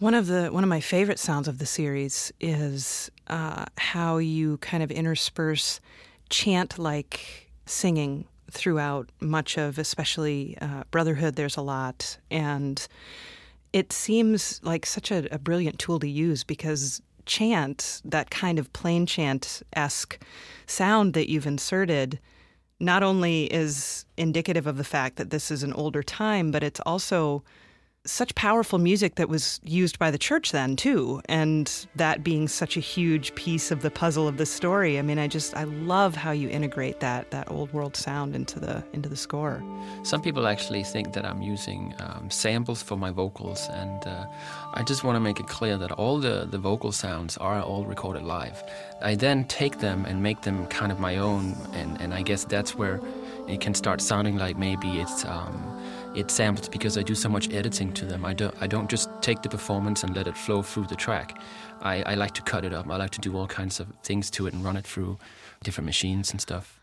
One 0.00 0.14
of 0.14 0.26
the 0.26 0.48
one 0.48 0.64
of 0.64 0.68
my 0.68 0.80
favorite 0.80 1.20
sounds 1.20 1.46
of 1.46 1.58
the 1.58 1.66
series 1.66 2.32
is 2.40 3.10
uh, 3.28 3.64
how 3.78 4.18
you 4.18 4.58
kind 4.58 4.82
of 4.82 4.90
intersperse 4.90 5.80
chant 6.28 6.78
like 6.78 7.50
singing 7.66 8.26
throughout 8.50 9.10
much 9.20 9.56
of, 9.56 9.78
especially 9.78 10.58
uh, 10.60 10.82
Brotherhood. 10.90 11.36
There's 11.36 11.56
a 11.56 11.62
lot, 11.62 12.18
and 12.28 12.86
it 13.72 13.92
seems 13.92 14.60
like 14.64 14.84
such 14.84 15.12
a, 15.12 15.32
a 15.32 15.38
brilliant 15.38 15.78
tool 15.78 16.00
to 16.00 16.08
use 16.08 16.42
because 16.42 17.00
chant, 17.24 18.02
that 18.04 18.30
kind 18.30 18.58
of 18.58 18.72
plain 18.72 19.06
chant 19.06 19.62
esque 19.74 20.18
sound 20.66 21.14
that 21.14 21.30
you've 21.30 21.46
inserted, 21.46 22.18
not 22.80 23.04
only 23.04 23.44
is 23.44 24.06
indicative 24.16 24.66
of 24.66 24.76
the 24.76 24.84
fact 24.84 25.16
that 25.16 25.30
this 25.30 25.52
is 25.52 25.62
an 25.62 25.72
older 25.72 26.02
time, 26.02 26.50
but 26.50 26.64
it's 26.64 26.80
also 26.80 27.44
such 28.06 28.34
powerful 28.34 28.78
music 28.78 29.14
that 29.14 29.28
was 29.28 29.60
used 29.62 29.98
by 29.98 30.10
the 30.10 30.18
church 30.18 30.52
then 30.52 30.76
too. 30.76 31.20
And 31.26 31.70
that 31.96 32.22
being 32.22 32.48
such 32.48 32.76
a 32.76 32.80
huge 32.80 33.34
piece 33.34 33.70
of 33.70 33.82
the 33.82 33.90
puzzle 33.90 34.28
of 34.28 34.36
the 34.36 34.46
story 34.46 34.98
i 34.98 35.02
mean 35.02 35.18
i 35.18 35.26
just 35.26 35.56
i 35.56 35.64
love 35.64 36.14
how 36.14 36.30
you 36.30 36.48
integrate 36.48 37.00
that 37.00 37.30
that 37.30 37.50
old 37.50 37.72
world 37.72 37.96
sound 37.96 38.34
into 38.34 38.60
the 38.60 38.84
into 38.92 39.08
the 39.08 39.16
score. 39.16 39.62
Some 40.02 40.20
people 40.22 40.46
actually 40.46 40.84
think 40.84 41.12
that 41.14 41.24
i'm 41.24 41.42
using 41.42 41.94
um, 42.00 42.30
samples 42.30 42.82
for 42.82 42.96
my 42.96 43.10
vocals 43.10 43.68
and 43.70 44.06
uh, 44.06 44.26
i 44.74 44.82
just 44.82 45.04
want 45.04 45.16
to 45.16 45.20
make 45.20 45.40
it 45.40 45.46
clear 45.46 45.76
that 45.78 45.92
all 45.92 46.18
the 46.18 46.46
the 46.50 46.58
vocal 46.58 46.92
sounds 46.92 47.36
are 47.38 47.62
all 47.62 47.84
recorded 47.84 48.22
live. 48.22 48.62
I 49.02 49.14
then 49.14 49.44
take 49.44 49.78
them 49.78 50.04
and 50.04 50.22
make 50.22 50.42
them 50.42 50.66
kind 50.66 50.92
of 50.92 51.00
my 51.00 51.16
own 51.16 51.54
and 51.72 52.00
and 52.00 52.14
i 52.14 52.22
guess 52.22 52.44
that's 52.44 52.74
where 52.74 53.00
it 53.48 53.60
can 53.60 53.74
start 53.74 54.00
sounding 54.00 54.36
like 54.38 54.56
maybe 54.56 54.88
it's 55.00 55.24
um, 55.24 55.73
it 56.14 56.30
samples 56.30 56.68
because 56.68 56.96
I 56.96 57.02
do 57.02 57.14
so 57.14 57.28
much 57.28 57.52
editing 57.52 57.92
to 57.94 58.04
them. 58.04 58.24
I 58.24 58.34
don't, 58.34 58.54
I 58.60 58.66
don't 58.66 58.88
just 58.88 59.10
take 59.20 59.42
the 59.42 59.48
performance 59.48 60.02
and 60.02 60.14
let 60.14 60.26
it 60.26 60.36
flow 60.36 60.62
through 60.62 60.86
the 60.86 60.96
track. 60.96 61.40
I, 61.82 62.02
I 62.02 62.14
like 62.14 62.32
to 62.34 62.42
cut 62.42 62.64
it 62.64 62.72
up. 62.72 62.88
I 62.88 62.96
like 62.96 63.10
to 63.10 63.20
do 63.20 63.36
all 63.36 63.46
kinds 63.46 63.80
of 63.80 63.88
things 64.02 64.30
to 64.30 64.46
it 64.46 64.54
and 64.54 64.64
run 64.64 64.76
it 64.76 64.86
through 64.86 65.18
different 65.62 65.86
machines 65.86 66.30
and 66.30 66.40
stuff. 66.40 66.80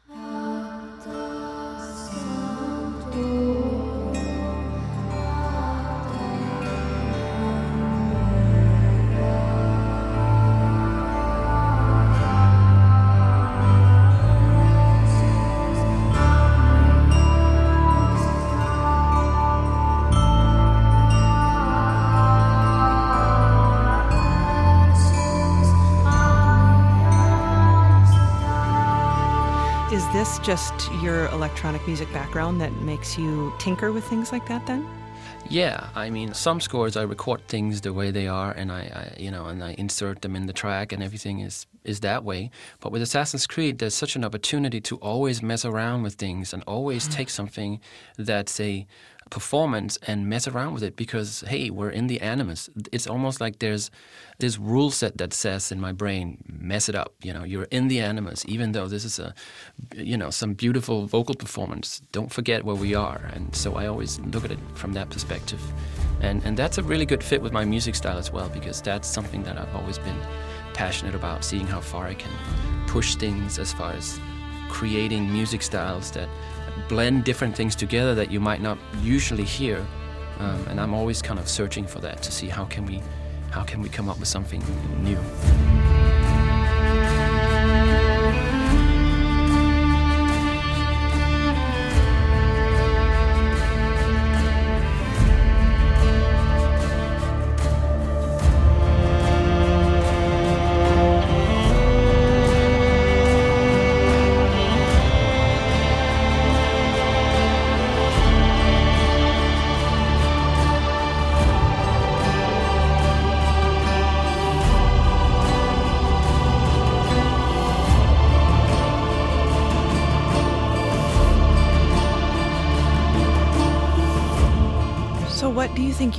Just 30.43 30.91
your 31.01 31.27
electronic 31.27 31.85
music 31.87 32.11
background 32.13 32.59
that 32.61 32.71
makes 32.81 33.17
you 33.17 33.53
tinker 33.59 33.91
with 33.91 34.03
things 34.05 34.31
like 34.31 34.47
that 34.47 34.65
then? 34.65 34.87
Yeah, 35.49 35.89
I 35.95 36.09
mean, 36.09 36.33
some 36.33 36.61
scores 36.61 36.95
I 36.95 37.01
record 37.03 37.45
things 37.47 37.81
the 37.81 37.93
way 37.93 38.11
they 38.11 38.27
are, 38.27 38.51
and 38.51 38.71
I, 38.71 38.79
I, 38.79 39.19
you 39.19 39.31
know, 39.31 39.47
and 39.47 39.63
I 39.63 39.71
insert 39.73 40.21
them 40.21 40.35
in 40.35 40.45
the 40.45 40.53
track, 40.53 40.93
and 40.93 41.03
everything 41.03 41.39
is 41.39 41.65
is 41.83 41.99
that 42.01 42.23
way. 42.23 42.51
But 42.79 42.91
with 42.91 43.01
Assassin's 43.01 43.47
Creed, 43.47 43.79
there's 43.79 43.95
such 43.95 44.15
an 44.15 44.23
opportunity 44.23 44.79
to 44.81 44.97
always 44.97 45.41
mess 45.41 45.65
around 45.65 46.03
with 46.03 46.13
things 46.13 46.53
and 46.53 46.63
always 46.67 47.07
take 47.17 47.29
something 47.29 47.81
that's 48.17 48.59
a 48.59 48.87
performance 49.31 49.97
and 50.05 50.29
mess 50.29 50.47
around 50.47 50.75
with 50.75 50.83
it 50.83 50.95
because 50.95 51.43
hey, 51.47 51.71
we're 51.71 51.89
in 51.89 52.05
the 52.05 52.21
animus. 52.21 52.69
It's 52.91 53.07
almost 53.07 53.41
like 53.41 53.57
there's 53.57 53.89
this 54.37 54.59
rule 54.59 54.91
set 54.91 55.17
that 55.17 55.33
says 55.33 55.71
in 55.71 55.79
my 55.79 55.91
brain, 55.91 56.37
mess 56.47 56.87
it 56.87 56.95
up. 56.95 57.15
You 57.23 57.33
know, 57.33 57.43
you're 57.43 57.67
in 57.71 57.87
the 57.87 57.99
animus, 57.99 58.45
even 58.47 58.73
though 58.73 58.87
this 58.87 59.05
is 59.05 59.17
a, 59.17 59.33
you 59.95 60.17
know, 60.17 60.29
some 60.29 60.53
beautiful 60.53 61.07
vocal 61.07 61.33
performance. 61.33 62.01
Don't 62.11 62.31
forget 62.31 62.63
where 62.63 62.75
we 62.75 62.93
are. 62.93 63.21
And 63.33 63.55
so 63.55 63.75
I 63.75 63.87
always 63.87 64.19
look 64.19 64.45
at 64.45 64.51
it 64.51 64.59
from 64.75 64.93
that 64.93 65.09
perspective, 65.09 65.61
and 66.21 66.43
and 66.45 66.55
that's 66.55 66.77
a 66.77 66.83
really 66.83 67.05
good 67.05 67.23
fit 67.23 67.41
with 67.41 67.53
my 67.53 67.65
music 67.65 67.95
style 67.95 68.19
as 68.19 68.31
well 68.31 68.49
because 68.49 68.81
that's 68.81 69.07
something 69.07 69.41
that 69.43 69.57
I've 69.57 69.75
always 69.75 69.97
been 69.97 70.19
passionate 70.73 71.15
about, 71.15 71.43
seeing 71.43 71.65
how 71.65 71.81
far 71.81 72.05
I 72.05 72.13
can 72.13 72.31
push 72.87 73.15
things 73.15 73.57
as 73.57 73.73
far 73.73 73.93
as 73.93 74.19
creating 74.69 75.31
music 75.31 75.61
styles 75.61 76.11
that 76.11 76.29
blend 76.87 77.23
different 77.23 77.55
things 77.55 77.75
together 77.75 78.15
that 78.15 78.31
you 78.31 78.39
might 78.39 78.61
not 78.61 78.77
usually 79.01 79.43
hear. 79.43 79.85
Um, 80.39 80.65
and 80.67 80.79
I'm 80.79 80.93
always 80.93 81.21
kind 81.21 81.39
of 81.39 81.47
searching 81.47 81.85
for 81.85 81.99
that 81.99 82.21
to 82.23 82.31
see 82.31 82.47
how 82.47 82.65
can 82.65 82.85
we, 82.85 83.01
how 83.51 83.63
can 83.63 83.81
we 83.81 83.89
come 83.89 84.09
up 84.09 84.19
with 84.19 84.27
something 84.27 84.63
new. 85.03 85.17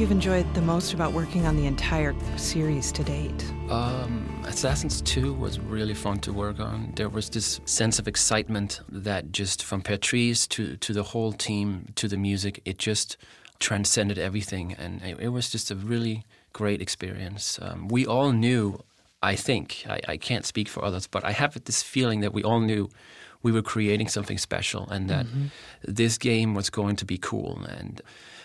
You've 0.02 0.10
enjoyed 0.10 0.52
the 0.54 0.60
most 0.60 0.94
about 0.94 1.12
working 1.12 1.46
on 1.46 1.54
the 1.54 1.64
entire 1.64 2.12
series 2.36 2.90
to 2.90 3.04
date? 3.04 3.52
Um, 3.70 4.42
Assassins 4.44 5.00
2 5.02 5.32
was 5.32 5.60
really 5.60 5.94
fun 5.94 6.18
to 6.22 6.32
work 6.32 6.58
on. 6.58 6.92
There 6.96 7.08
was 7.08 7.30
this 7.30 7.60
sense 7.66 8.00
of 8.00 8.08
excitement 8.08 8.80
that 8.88 9.30
just 9.30 9.62
from 9.62 9.80
Patrice 9.80 10.48
to, 10.48 10.76
to 10.78 10.92
the 10.92 11.04
whole 11.04 11.32
team 11.32 11.92
to 11.94 12.08
the 12.08 12.16
music, 12.16 12.60
it 12.64 12.78
just 12.78 13.16
transcended 13.60 14.18
everything. 14.18 14.72
And 14.72 15.00
it, 15.02 15.20
it 15.20 15.28
was 15.28 15.50
just 15.50 15.70
a 15.70 15.76
really 15.76 16.24
great 16.52 16.82
experience. 16.82 17.60
Um, 17.62 17.86
we 17.86 18.04
all 18.04 18.32
knew, 18.32 18.82
I 19.22 19.36
think, 19.36 19.84
I, 19.88 20.00
I 20.08 20.16
can't 20.16 20.44
speak 20.44 20.68
for 20.68 20.84
others, 20.84 21.06
but 21.06 21.24
I 21.24 21.30
have 21.30 21.62
this 21.62 21.80
feeling 21.80 22.22
that 22.22 22.34
we 22.34 22.42
all 22.42 22.58
knew 22.58 22.90
we 23.44 23.52
were 23.52 23.62
creating 23.62 24.08
something 24.08 24.38
special 24.38 24.88
and 24.90 25.08
that 25.08 25.26
mm-hmm. 25.26 25.46
this 25.84 26.18
game 26.18 26.54
was 26.54 26.70
going 26.70 26.96
to 26.96 27.04
be 27.04 27.18
cool. 27.18 27.60
And 27.68 28.02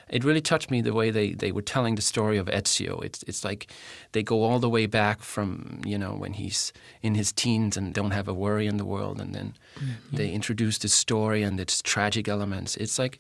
it 0.10 0.24
really 0.24 0.42
touched 0.42 0.72
me 0.72 0.82
the 0.82 0.94
way 0.94 1.12
they, 1.12 1.34
they 1.34 1.52
were 1.52 1.62
telling 1.62 1.96
the 1.96 2.02
story 2.02 2.38
of 2.38 2.48
Ezio. 2.48 3.04
It's 3.04 3.24
it's 3.24 3.44
like 3.44 3.72
they 4.12 4.24
go 4.24 4.44
all 4.44 4.60
the 4.60 4.70
way 4.70 4.86
back 4.86 5.22
from 5.22 5.82
you 5.86 5.98
know 5.98 6.14
when 6.14 6.34
he's 6.34 6.74
in 7.02 7.16
his 7.16 7.32
teens 7.32 7.78
and 7.78 7.94
don't 7.94 8.12
have 8.12 8.28
a 8.28 8.34
worry 8.34 8.68
in 8.68 8.78
the 8.78 8.86
world, 8.86 9.20
and 9.20 9.34
then 9.34 9.54
mm-hmm. 9.76 10.16
they 10.16 10.32
introduce 10.32 10.78
the 10.78 10.90
story 10.90 11.44
and 11.44 11.60
its 11.60 11.82
tragic 11.82 12.28
elements. 12.28 12.78
It's 12.78 12.98
like 12.98 13.20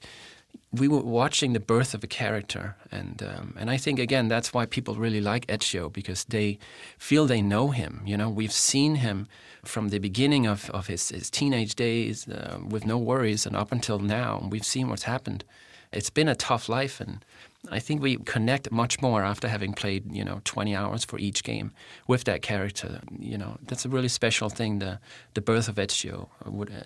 we 0.71 0.87
were 0.87 1.01
watching 1.01 1.53
the 1.53 1.59
birth 1.59 1.93
of 1.93 2.03
a 2.03 2.07
character, 2.07 2.75
and 2.91 3.21
um, 3.23 3.55
and 3.57 3.69
I 3.69 3.77
think 3.77 3.99
again 3.99 4.27
that's 4.27 4.53
why 4.53 4.65
people 4.65 4.95
really 4.95 5.21
like 5.21 5.47
Ezio 5.47 5.91
because 5.91 6.25
they 6.25 6.57
feel 6.97 7.25
they 7.25 7.41
know 7.41 7.69
him. 7.69 8.01
You 8.05 8.17
know, 8.17 8.29
we've 8.29 8.51
seen 8.51 8.95
him 8.95 9.27
from 9.63 9.89
the 9.89 9.99
beginning 9.99 10.47
of, 10.47 10.69
of 10.69 10.87
his, 10.87 11.09
his 11.09 11.29
teenage 11.29 11.75
days 11.75 12.27
uh, 12.29 12.59
with 12.69 12.85
no 12.85 12.97
worries, 12.97 13.45
and 13.45 13.55
up 13.55 13.71
until 13.71 13.99
now, 13.99 14.47
we've 14.49 14.65
seen 14.65 14.87
what's 14.87 15.03
happened 15.03 15.43
it's 15.91 16.09
been 16.09 16.27
a 16.27 16.35
tough 16.35 16.69
life, 16.69 16.99
and 16.99 17.23
I 17.71 17.79
think 17.79 18.01
we 18.01 18.17
connect 18.17 18.71
much 18.71 19.01
more 19.01 19.23
after 19.23 19.47
having 19.47 19.73
played, 19.73 20.11
you 20.13 20.23
know, 20.23 20.41
20 20.43 20.75
hours 20.75 21.05
for 21.05 21.17
each 21.19 21.43
game 21.43 21.71
with 22.07 22.23
that 22.25 22.41
character. 22.41 23.01
You 23.17 23.37
know, 23.37 23.57
that's 23.67 23.85
a 23.85 23.89
really 23.89 24.07
special 24.09 24.49
thing. 24.49 24.79
The 24.79 24.99
the 25.33 25.41
birth 25.41 25.67
of 25.67 25.75
Ezio 25.75 26.29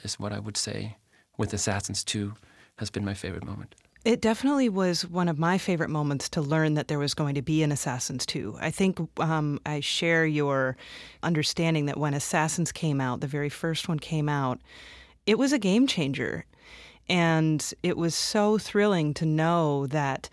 is 0.03 0.19
what 0.19 0.31
I 0.33 0.39
would 0.39 0.57
say. 0.57 0.97
With 1.37 1.53
Assassins 1.53 2.03
2 2.03 2.33
has 2.77 2.89
been 2.89 3.05
my 3.05 3.13
favorite 3.13 3.45
moment. 3.45 3.73
It 4.03 4.19
definitely 4.19 4.67
was 4.67 5.07
one 5.07 5.29
of 5.29 5.37
my 5.37 5.59
favorite 5.59 5.89
moments 5.89 6.27
to 6.29 6.41
learn 6.41 6.73
that 6.73 6.87
there 6.87 6.97
was 6.97 7.13
going 7.13 7.35
to 7.35 7.43
be 7.43 7.61
an 7.61 7.71
Assassins 7.71 8.25
2. 8.25 8.57
I 8.59 8.71
think 8.71 8.99
um, 9.19 9.59
I 9.63 9.79
share 9.79 10.25
your 10.25 10.75
understanding 11.21 11.85
that 11.85 11.97
when 11.97 12.15
Assassins 12.15 12.71
came 12.71 12.99
out, 12.99 13.21
the 13.21 13.27
very 13.27 13.49
first 13.49 13.87
one 13.87 13.99
came 13.99 14.27
out, 14.27 14.59
it 15.27 15.37
was 15.37 15.53
a 15.53 15.59
game 15.59 15.85
changer. 15.85 16.45
And 17.11 17.73
it 17.83 17.97
was 17.97 18.15
so 18.15 18.57
thrilling 18.57 19.13
to 19.15 19.25
know 19.25 19.85
that 19.87 20.29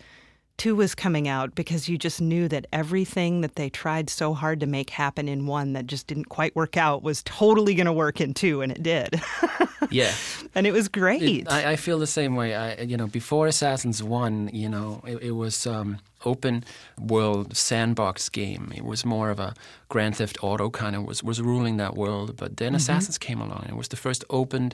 two 0.55 0.75
was 0.75 0.95
coming 0.95 1.27
out 1.27 1.53
because 1.55 1.89
you 1.89 1.97
just 1.97 2.21
knew 2.21 2.47
that 2.47 2.67
everything 2.71 3.41
that 3.41 3.55
they 3.55 3.69
tried 3.69 4.09
so 4.09 4.33
hard 4.33 4.59
to 4.59 4.65
make 4.65 4.89
happen 4.89 5.27
in 5.27 5.45
one 5.45 5.73
that 5.73 5.87
just 5.87 6.07
didn't 6.07 6.25
quite 6.25 6.55
work 6.55 6.77
out 6.77 7.03
was 7.03 7.21
totally 7.23 7.73
going 7.75 7.85
to 7.85 7.93
work 7.93 8.21
in 8.21 8.33
two, 8.33 8.61
and 8.61 8.71
it 8.71 8.81
did. 8.81 9.21
yeah, 9.89 10.13
and 10.55 10.65
it 10.65 10.71
was 10.71 10.87
great. 10.87 11.21
It, 11.21 11.51
I, 11.51 11.71
I, 11.71 11.75
feel 11.75 11.99
the 11.99 12.07
same 12.07 12.35
way. 12.35 12.55
I, 12.55 12.81
you 12.81 12.95
know, 12.97 13.07
before 13.07 13.47
Assassins 13.47 14.01
One, 14.01 14.49
you 14.53 14.69
know, 14.69 15.01
it, 15.05 15.23
it 15.23 15.31
was. 15.31 15.67
Um, 15.67 15.99
open 16.25 16.63
world 16.99 17.55
sandbox 17.55 18.27
game. 18.29 18.73
It 18.75 18.83
was 18.83 19.05
more 19.05 19.29
of 19.29 19.39
a 19.39 19.53
Grand 19.87 20.17
Theft 20.17 20.37
Auto 20.41 20.69
kind 20.69 20.95
of 20.95 21.05
was, 21.05 21.23
was 21.23 21.41
ruling 21.41 21.77
that 21.77 21.95
world. 21.95 22.35
But 22.35 22.57
then 22.57 22.69
mm-hmm. 22.69 22.75
Assassins 22.75 23.17
came 23.17 23.39
along. 23.39 23.61
And 23.61 23.69
it 23.69 23.77
was 23.77 23.87
the 23.87 23.95
first 23.95 24.25
open 24.29 24.73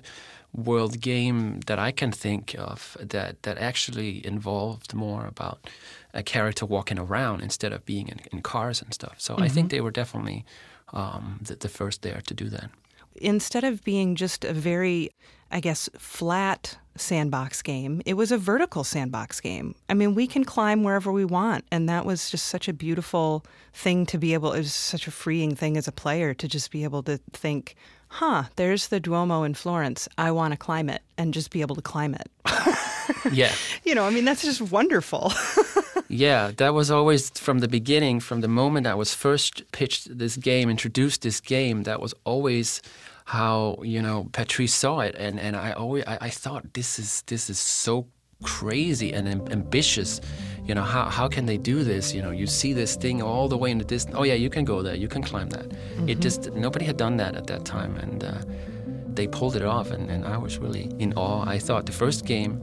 world 0.55 1.01
game 1.01 1.59
that 1.67 1.77
I 1.77 1.91
can 1.91 2.11
think 2.11 2.55
of 2.57 2.97
that, 2.99 3.43
that 3.43 3.57
actually 3.57 4.25
involved 4.25 4.93
more 4.93 5.25
about 5.25 5.69
a 6.13 6.23
character 6.23 6.65
walking 6.65 6.97
around 6.97 7.41
instead 7.41 7.73
of 7.73 7.85
being 7.85 8.07
in, 8.07 8.19
in 8.31 8.41
cars 8.41 8.81
and 8.81 8.93
stuff. 8.93 9.15
So 9.17 9.33
mm-hmm. 9.33 9.43
I 9.43 9.49
think 9.49 9.67
mm-hmm. 9.67 9.75
they 9.75 9.81
were 9.81 9.91
definitely 9.91 10.45
um, 10.93 11.39
the, 11.41 11.55
the 11.55 11.69
first 11.69 12.01
there 12.01 12.21
to 12.25 12.33
do 12.33 12.49
that. 12.49 12.69
Instead 13.15 13.63
of 13.63 13.83
being 13.83 14.15
just 14.15 14.45
a 14.45 14.53
very, 14.53 15.09
I 15.51 15.59
guess, 15.59 15.89
flat 15.97 16.77
sandbox 16.97 17.61
game, 17.61 18.01
it 18.05 18.13
was 18.13 18.31
a 18.31 18.37
vertical 18.37 18.83
sandbox 18.83 19.41
game. 19.41 19.75
I 19.89 19.93
mean, 19.93 20.15
we 20.15 20.27
can 20.27 20.45
climb 20.45 20.83
wherever 20.83 21.11
we 21.11 21.25
want. 21.25 21.65
And 21.71 21.89
that 21.89 22.05
was 22.05 22.29
just 22.29 22.47
such 22.47 22.67
a 22.67 22.73
beautiful 22.73 23.45
thing 23.73 24.05
to 24.07 24.17
be 24.17 24.33
able, 24.33 24.53
it 24.53 24.59
was 24.59 24.73
such 24.73 25.07
a 25.07 25.11
freeing 25.11 25.55
thing 25.55 25.77
as 25.77 25.87
a 25.87 25.91
player 25.91 26.33
to 26.33 26.47
just 26.47 26.71
be 26.71 26.83
able 26.83 27.03
to 27.03 27.19
think, 27.31 27.75
huh, 28.15 28.43
there's 28.55 28.87
the 28.87 28.99
Duomo 29.01 29.43
in 29.43 29.53
Florence. 29.53 30.07
I 30.17 30.31
want 30.31 30.53
to 30.53 30.57
climb 30.57 30.89
it 30.89 31.01
and 31.17 31.33
just 31.33 31.51
be 31.51 31.59
able 31.59 31.75
to 31.75 31.81
climb 31.81 32.15
it. 32.15 32.29
yeah. 33.31 33.51
You 33.83 33.93
know, 33.93 34.05
I 34.05 34.09
mean, 34.09 34.25
that's 34.25 34.41
just 34.41 34.61
wonderful. 34.61 35.31
yeah, 36.07 36.51
that 36.57 36.73
was 36.73 36.89
always 36.89 37.29
from 37.29 37.59
the 37.59 37.67
beginning, 37.67 38.19
from 38.19 38.41
the 38.41 38.47
moment 38.47 38.87
I 38.87 38.95
was 38.95 39.13
first 39.13 39.71
pitched 39.73 40.17
this 40.17 40.37
game, 40.37 40.71
introduced 40.71 41.21
this 41.21 41.39
game, 41.39 41.83
that 41.83 42.01
was 42.01 42.15
always 42.23 42.81
how, 43.25 43.77
you 43.83 44.01
know, 44.01 44.27
Patrice 44.31 44.73
saw 44.73 45.01
it. 45.01 45.13
And, 45.19 45.39
and 45.39 45.55
I 45.55 45.73
always, 45.73 46.03
I, 46.07 46.17
I 46.21 46.29
thought 46.31 46.73
this 46.73 46.97
is, 46.97 47.21
this 47.27 47.47
is 47.47 47.59
so 47.59 48.07
crazy 48.41 49.13
and 49.13 49.27
ambitious. 49.51 50.19
You 50.65 50.73
know, 50.73 50.81
how, 50.81 51.09
how 51.09 51.27
can 51.27 51.45
they 51.45 51.57
do 51.57 51.83
this? 51.83 52.13
You 52.13 52.21
know, 52.21 52.31
you 52.31 52.47
see 52.47 52.73
this 52.73 52.95
thing 52.95 53.21
all 53.21 53.47
the 53.47 53.57
way 53.57 53.69
in 53.69 53.77
the 53.77 53.83
distance. 53.83 54.15
Oh, 54.17 54.23
yeah, 54.23 54.33
you 54.33 54.49
can 54.49 54.65
go 54.65 54.81
there. 54.81 54.95
You 54.95 55.07
can 55.07 55.21
climb 55.21 55.49
that. 55.49 55.69
Mm-hmm. 55.69 56.09
It 56.09 56.19
just, 56.19 56.51
nobody 56.53 56.85
had 56.85 56.97
done 56.97 57.17
that 57.17 57.35
at 57.35 57.45
that 57.47 57.65
time. 57.65 57.97
And 57.97 58.23
uh, 58.23 58.39
they 59.13 59.27
pulled 59.27 59.55
it 59.55 59.63
off. 59.63 59.91
And, 59.91 60.09
and 60.09 60.25
I 60.25 60.37
was 60.37 60.57
really 60.57 60.91
in 60.97 61.13
awe. 61.13 61.43
I 61.47 61.59
thought 61.59 61.85
the 61.85 61.91
first 61.91 62.25
game, 62.25 62.59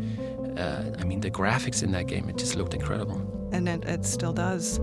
uh, 0.59 0.83
I 0.99 1.05
mean, 1.05 1.21
the 1.21 1.31
graphics 1.31 1.83
in 1.83 1.93
that 1.93 2.09
game, 2.09 2.29
it 2.29 2.37
just 2.38 2.57
looked 2.57 2.75
incredible. 2.75 3.21
And 3.53 3.69
it, 3.69 3.85
it 3.85 4.05
still 4.05 4.33
does. 4.33 4.81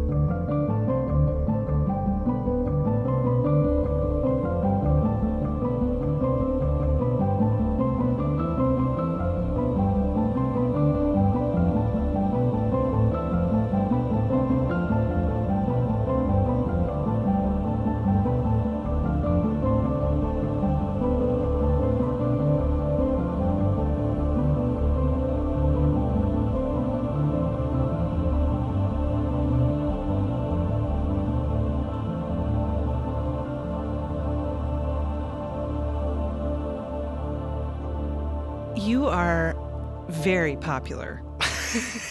Popular. 40.79 41.21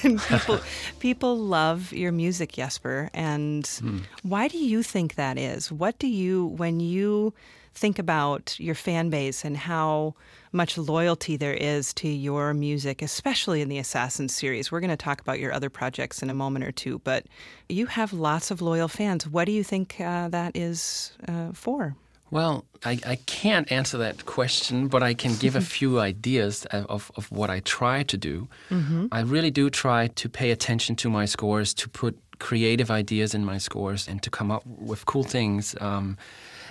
people 0.28 0.60
people 0.98 1.36
love 1.38 1.90
your 1.92 2.12
music, 2.12 2.52
Jesper. 2.52 3.08
And 3.14 3.64
mm. 3.64 4.02
why 4.22 4.48
do 4.48 4.58
you 4.58 4.82
think 4.82 5.14
that 5.14 5.38
is? 5.38 5.72
What 5.72 5.98
do 5.98 6.06
you 6.06 6.46
when 6.46 6.78
you 6.80 7.32
think 7.72 7.98
about 7.98 8.58
your 8.58 8.74
fan 8.74 9.08
base 9.08 9.44
and 9.44 9.56
how 9.56 10.14
much 10.52 10.76
loyalty 10.76 11.36
there 11.36 11.54
is 11.54 11.94
to 11.94 12.08
your 12.08 12.52
music, 12.52 13.00
especially 13.00 13.62
in 13.62 13.68
the 13.68 13.78
Assassin 13.78 14.28
series. 14.28 14.72
We're 14.72 14.80
going 14.80 14.90
to 14.90 14.96
talk 14.96 15.20
about 15.20 15.38
your 15.38 15.52
other 15.52 15.70
projects 15.70 16.22
in 16.22 16.28
a 16.28 16.34
moment 16.34 16.64
or 16.64 16.72
two, 16.72 16.98
but 17.04 17.26
you 17.68 17.86
have 17.86 18.12
lots 18.12 18.50
of 18.50 18.60
loyal 18.60 18.88
fans. 18.88 19.28
What 19.28 19.44
do 19.44 19.52
you 19.52 19.62
think 19.62 20.00
uh, 20.00 20.28
that 20.28 20.56
is 20.56 21.12
uh, 21.28 21.52
for? 21.52 21.94
Well, 22.30 22.64
I, 22.84 22.98
I 23.06 23.16
can't 23.26 23.70
answer 23.72 23.98
that 23.98 24.26
question, 24.26 24.88
but 24.88 25.02
I 25.02 25.14
can 25.14 25.34
give 25.36 25.56
a 25.56 25.60
few 25.76 25.98
ideas 25.98 26.66
of, 26.66 27.10
of 27.16 27.30
what 27.32 27.50
I 27.50 27.60
try 27.60 28.02
to 28.04 28.16
do. 28.16 28.48
Mm-hmm. 28.70 29.06
I 29.12 29.20
really 29.20 29.50
do 29.50 29.70
try 29.70 30.08
to 30.08 30.28
pay 30.28 30.50
attention 30.50 30.96
to 30.96 31.10
my 31.10 31.24
scores, 31.24 31.74
to 31.74 31.88
put 31.88 32.18
creative 32.38 32.90
ideas 32.90 33.34
in 33.34 33.44
my 33.44 33.58
scores, 33.58 34.06
and 34.06 34.22
to 34.22 34.30
come 34.30 34.50
up 34.50 34.64
with 34.66 35.06
cool 35.06 35.24
things. 35.24 35.74
Um, 35.80 36.16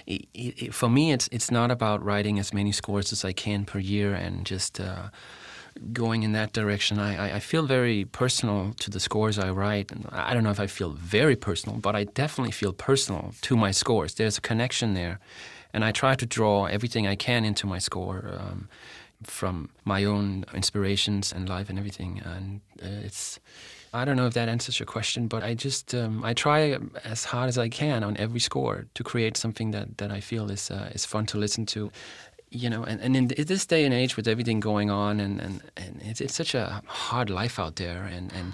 it, 0.06 0.26
it, 0.34 0.74
for 0.74 0.90
me, 0.90 1.12
it's 1.12 1.28
it's 1.32 1.52
not 1.52 1.70
about 1.70 2.04
writing 2.04 2.40
as 2.40 2.54
many 2.54 2.72
scores 2.72 3.12
as 3.12 3.26
I 3.26 3.34
can 3.34 3.66
per 3.66 3.80
year 3.80 4.14
and 4.14 4.46
just 4.46 4.80
uh, 4.80 5.10
going 5.94 6.24
in 6.24 6.34
that 6.34 6.54
direction. 6.54 7.00
I, 7.00 7.36
I 7.36 7.40
feel 7.40 7.64
very 7.64 8.06
personal 8.06 8.74
to 8.80 8.90
the 8.90 9.00
scores 9.00 9.38
I 9.38 9.50
write. 9.50 9.92
And 9.92 10.06
I 10.12 10.34
don't 10.34 10.44
know 10.44 10.52
if 10.52 10.60
I 10.60 10.68
feel 10.68 10.92
very 10.92 11.36
personal, 11.36 11.78
but 11.78 11.96
I 11.96 12.06
definitely 12.06 12.52
feel 12.52 12.74
personal 12.74 13.34
to 13.42 13.56
my 13.56 13.72
scores. 13.72 14.16
There's 14.16 14.38
a 14.38 14.42
connection 14.42 14.94
there. 14.94 15.20
And 15.74 15.84
I 15.84 15.92
try 15.92 16.16
to 16.16 16.26
draw 16.26 16.66
everything 16.66 17.08
I 17.08 17.16
can 17.16 17.46
into 17.46 17.68
my 17.68 17.80
score 17.80 18.34
um, 18.40 18.70
from 19.24 19.70
my 19.84 20.04
own 20.04 20.46
inspirations 20.54 21.34
and 21.34 21.50
life 21.50 21.70
and 21.70 21.78
everything. 21.78 22.22
And 22.24 22.62
uh, 22.82 23.06
it's. 23.06 23.40
I 23.94 24.04
don't 24.06 24.18
know 24.18 24.28
if 24.28 24.34
that 24.34 24.50
answers 24.50 24.80
your 24.80 24.86
question, 24.86 25.28
but 25.28 25.44
I 25.44 25.54
just 25.54 25.96
um, 25.96 26.24
I 26.24 26.34
try 26.34 26.78
as 27.04 27.24
hard 27.24 27.48
as 27.48 27.58
I 27.58 27.70
can 27.70 28.04
on 28.04 28.18
every 28.18 28.40
score 28.40 28.86
to 28.94 29.04
create 29.04 29.38
something 29.38 29.72
that, 29.72 29.98
that 29.98 30.12
I 30.12 30.20
feel 30.20 30.52
is 30.52 30.70
uh, 30.70 30.92
is 30.94 31.06
fun 31.06 31.26
to 31.28 31.38
listen 31.38 31.66
to 31.68 31.90
you 32.50 32.70
know, 32.70 32.84
and, 32.84 33.02
and 33.02 33.16
in 33.16 33.46
this 33.46 33.66
day 33.66 33.84
and 33.84 33.94
age 33.94 34.16
with 34.16 34.28
everything 34.28 34.60
going 34.60 34.90
on, 34.90 35.20
and, 35.20 35.40
and, 35.42 35.62
and 35.76 36.02
it's, 36.04 36.22
it's 36.22 36.36
such 36.36 36.56
a 36.56 36.82
hard 36.86 37.30
life 37.30 37.60
out 37.60 37.76
there, 37.76 38.04
and, 38.04 38.32
and 38.34 38.54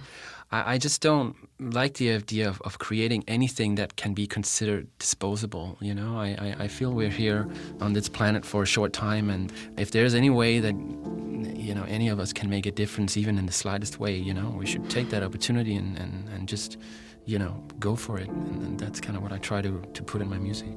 I, 0.51 0.73
I 0.73 0.77
just 0.77 1.01
don't 1.01 1.36
like 1.60 1.95
the 1.95 2.12
idea 2.12 2.47
of, 2.49 2.62
of 2.62 2.79
creating 2.79 3.23
anything 3.27 3.75
that 3.75 3.95
can 3.95 4.13
be 4.13 4.25
considered 4.25 4.88
disposable. 4.97 5.77
You 5.79 5.93
know, 5.93 6.17
I, 6.17 6.29
I, 6.39 6.63
I 6.63 6.67
feel 6.67 6.91
we're 6.91 7.10
here 7.10 7.47
on 7.82 7.93
this 7.93 8.10
planet 8.10 8.45
for 8.45 8.63
a 8.63 8.65
short 8.65 8.93
time, 8.93 9.29
and 9.29 9.51
if 9.77 9.91
there's 9.91 10.15
any 10.15 10.29
way 10.29 10.60
that 10.60 10.75
you 10.75 11.73
know 11.75 11.84
any 11.88 12.10
of 12.10 12.19
us 12.19 12.34
can 12.34 12.49
make 12.49 12.65
a 12.65 12.71
difference, 12.71 13.15
even 13.15 13.38
in 13.38 13.45
the 13.45 13.53
slightest 13.53 13.99
way, 13.99 14.15
you 14.15 14.34
know, 14.34 14.56
we 14.58 14.65
should 14.65 14.89
take 14.89 15.10
that 15.10 15.23
opportunity 15.23 15.75
and, 15.75 15.97
and, 15.97 16.29
and 16.29 16.47
just 16.47 16.77
you 17.25 17.38
know 17.38 17.63
go 17.79 17.95
for 17.95 18.17
it, 18.17 18.29
and, 18.29 18.63
and 18.63 18.79
that's 18.79 18.99
kind 18.99 19.15
of 19.17 19.23
what 19.23 19.32
I 19.32 19.38
try 19.38 19.62
to, 19.62 19.82
to 19.93 20.03
put 20.03 20.21
in 20.21 20.29
my 20.29 20.38
music. 20.38 20.69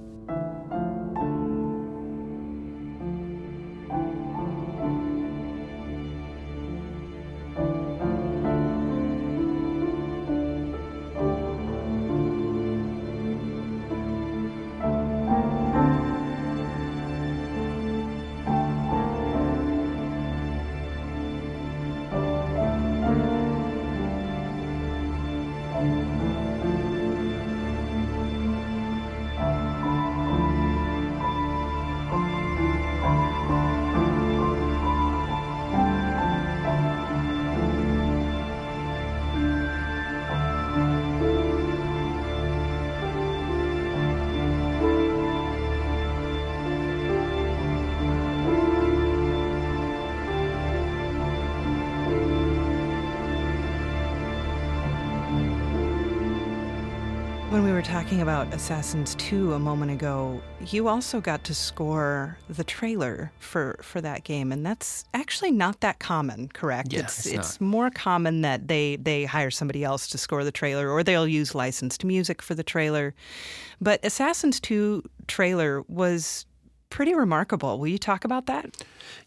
Talking 57.86 58.20
about 58.20 58.52
Assassins 58.52 59.14
2 59.14 59.52
a 59.52 59.60
moment 59.60 59.92
ago, 59.92 60.42
you 60.66 60.88
also 60.88 61.20
got 61.20 61.44
to 61.44 61.54
score 61.54 62.36
the 62.48 62.64
trailer 62.64 63.30
for, 63.38 63.78
for 63.80 64.00
that 64.00 64.24
game, 64.24 64.50
and 64.50 64.66
that's 64.66 65.04
actually 65.14 65.52
not 65.52 65.80
that 65.82 66.00
common, 66.00 66.48
correct? 66.48 66.92
Yeah, 66.92 67.00
it's 67.00 67.26
it's 67.26 67.34
it's 67.34 67.60
more 67.60 67.90
common 67.90 68.42
that 68.42 68.66
they, 68.66 68.96
they 68.96 69.24
hire 69.24 69.52
somebody 69.52 69.84
else 69.84 70.08
to 70.08 70.18
score 70.18 70.42
the 70.42 70.50
trailer 70.50 70.90
or 70.90 71.04
they'll 71.04 71.28
use 71.28 71.54
licensed 71.54 72.04
music 72.04 72.42
for 72.42 72.56
the 72.56 72.64
trailer. 72.64 73.14
But 73.80 74.04
Assassins 74.04 74.58
2 74.58 75.04
trailer 75.28 75.82
was 75.82 76.44
pretty 76.96 77.14
remarkable. 77.14 77.78
Will 77.78 77.88
you 77.96 77.98
talk 78.10 78.24
about 78.24 78.46
that? 78.46 78.64